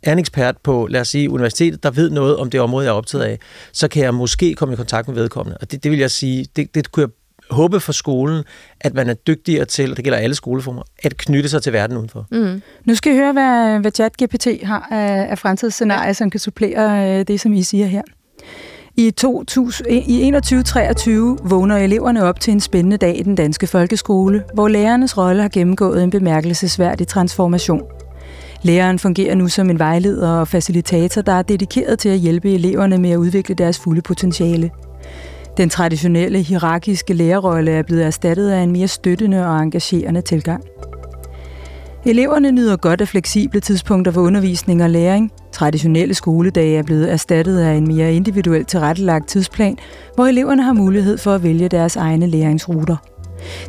[0.02, 2.90] er en ekspert på, lad os sige, universitetet, der ved noget om det område, jeg
[2.90, 3.38] er optaget af,
[3.72, 5.58] så kan jeg måske komme i kontakt med vedkommende.
[5.60, 7.10] Og det, det vil jeg sige, det, det kunne jeg
[7.50, 8.44] håbe for skolen,
[8.80, 11.96] at man er dygtigere til, og det gælder alle skoleformer, at knytte sig til verden
[11.96, 12.26] udenfor.
[12.30, 12.62] Mm.
[12.84, 16.12] Nu skal I høre, hvad, hvad ChatGPT har af, af fremtidsscenarier, ja.
[16.12, 18.02] som kan supplere øh, det, som I siger her.
[18.96, 24.44] I, 2000, I 2123 vågner eleverne op til en spændende dag i den danske folkeskole,
[24.54, 27.82] hvor lærernes rolle har gennemgået en bemærkelsesværdig transformation.
[28.62, 32.98] Læreren fungerer nu som en vejleder og facilitator, der er dedikeret til at hjælpe eleverne
[32.98, 34.70] med at udvikle deres fulde potentiale.
[35.60, 40.64] Den traditionelle hierarkiske lærerrolle er blevet erstattet af en mere støttende og engagerende tilgang.
[42.06, 45.32] Eleverne nyder godt af fleksible tidspunkter for undervisning og læring.
[45.52, 49.78] Traditionelle skoledage er blevet erstattet af en mere individuelt tilrettelagt tidsplan,
[50.14, 52.96] hvor eleverne har mulighed for at vælge deres egne læringsruter.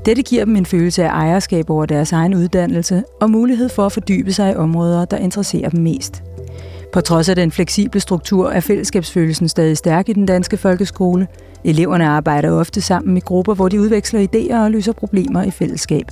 [0.05, 3.91] Dette giver dem en følelse af ejerskab over deres egen uddannelse og mulighed for at
[3.91, 6.23] fordybe sig i områder, der interesserer dem mest.
[6.93, 11.27] På trods af den fleksible struktur er fællesskabsfølelsen stadig stærk i den danske folkeskole.
[11.63, 16.05] Eleverne arbejder ofte sammen i grupper, hvor de udveksler idéer og løser problemer i fællesskab.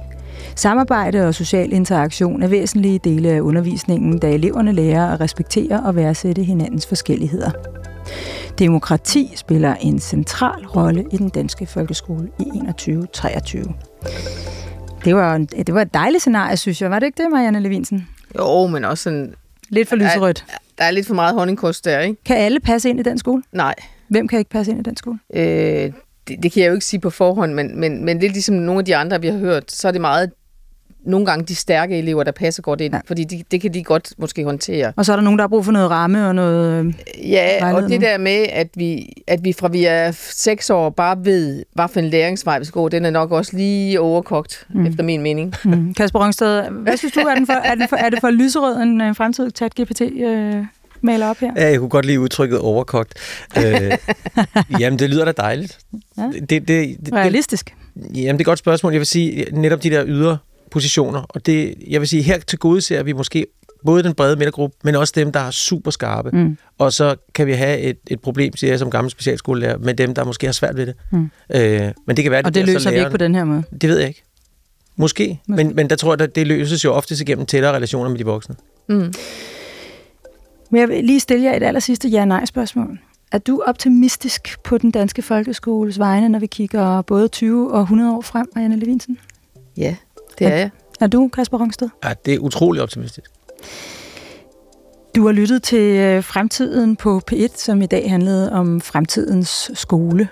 [0.55, 5.95] Samarbejde og social interaktion er væsentlige dele af undervisningen, da eleverne lærer at respektere og
[5.95, 7.51] værdsætte hinandens forskelligheder.
[8.59, 13.63] Demokrati spiller en central rolle i den danske folkeskole i 2123.
[15.05, 16.91] Det var, det var et dejligt scenarie, synes jeg.
[16.91, 18.07] Var det ikke det, Marianne Levinsen?
[18.37, 19.33] Jo, men også sådan...
[19.69, 20.45] Lidt for lyserødt.
[20.47, 22.23] Der, der er lidt for meget honningkost der, ikke?
[22.23, 23.43] Kan alle passe ind i den skole?
[23.51, 23.75] Nej.
[24.09, 25.19] Hvem kan ikke passe ind i den skole?
[25.33, 25.91] Øh,
[26.27, 28.79] det, det kan jeg jo ikke sige på forhånd, men, men, men lidt ligesom nogle
[28.79, 30.31] af de andre, vi har hørt, så er det meget
[31.05, 32.99] nogle gange de stærke elever, der passer godt ind, ja.
[33.05, 34.93] fordi de, det kan de godt måske håndtere.
[34.95, 36.93] Og så er der nogen, der har brug for noget ramme og noget øh,
[37.31, 41.25] Ja, og det der med, at vi, at vi fra vi er seks år bare
[41.25, 44.85] ved, hvad for en læringsvej vi skal gå, den er nok også lige overkogt, mm.
[44.85, 45.53] efter min mening.
[45.65, 45.93] Mm.
[45.93, 48.81] Kasper Rungsted, hvad synes du, er, den for, er, den for, er det for lyserød
[48.81, 50.23] en, en fremtidig chat-GPT?
[50.23, 50.65] Øh
[51.01, 51.51] maler op her?
[51.55, 53.13] Ja, jeg kunne godt lide udtrykket overkogt.
[53.57, 53.91] øh,
[54.79, 55.79] jamen, det lyder da dejligt.
[56.17, 56.23] Ja.
[56.23, 57.75] Det, det, det, Realistisk.
[57.93, 58.91] Det, jamen, det er et godt spørgsmål.
[58.91, 60.37] Jeg vil sige, netop de der ydre
[60.71, 63.47] positioner, og det, jeg vil sige, her til gode ser vi måske
[63.85, 66.29] både den brede midtergruppe, men også dem, der er super skarpe.
[66.33, 66.57] Mm.
[66.77, 70.13] Og så kan vi have et, et problem, siger jeg som gammel specialskolelærer, med dem,
[70.13, 70.95] der måske har svært ved det.
[71.11, 71.29] Mm.
[71.55, 73.63] Øh, men det kan være, og det, det løser vi ikke på den her måde?
[73.81, 74.23] Det ved jeg ikke.
[74.95, 75.63] Måske, Måske.
[75.63, 78.25] Men, men der tror jeg, at det løses jo oftest igennem tættere relationer med de
[78.25, 78.55] voksne.
[78.89, 79.13] Mm.
[80.69, 82.99] Men jeg vil lige stille jer et aller sidste ja-nej-spørgsmål.
[83.31, 88.15] Er du optimistisk på den danske folkeskoles vegne, når vi kigger både 20 og 100
[88.15, 89.17] år frem, Marianne Levinsen?
[89.77, 89.95] Ja,
[90.39, 90.69] det er, er jeg.
[91.01, 91.89] Er du, Kasper Rungsted?
[92.03, 93.31] Ja, det er utrolig optimistisk.
[95.15, 100.27] Du har lyttet til øh, Fremtiden på P1, som i dag handlede om fremtidens skole.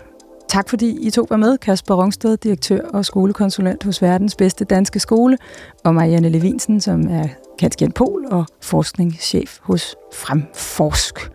[0.50, 5.00] Tak fordi I to var med, Kasper Rungsted, direktør og skolekonsulent hos verdens bedste danske
[5.00, 5.38] skole,
[5.84, 7.28] og Marianne Levinsen, som er
[7.60, 11.32] Katja Pol og forskningschef hos Fremforsk.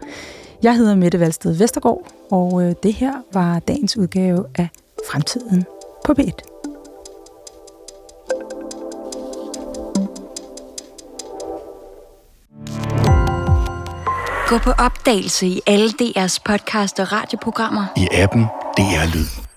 [0.62, 4.68] Jeg hedder Mette Valsted Vestergaard, og øh, det her var dagens udgave af
[5.10, 5.64] Fremtiden
[6.06, 6.48] på B1.
[14.48, 17.84] Gå på opdagelse i alle DR's podcast og radioprogrammer.
[17.96, 18.46] I appen
[18.76, 19.51] DR Lyd.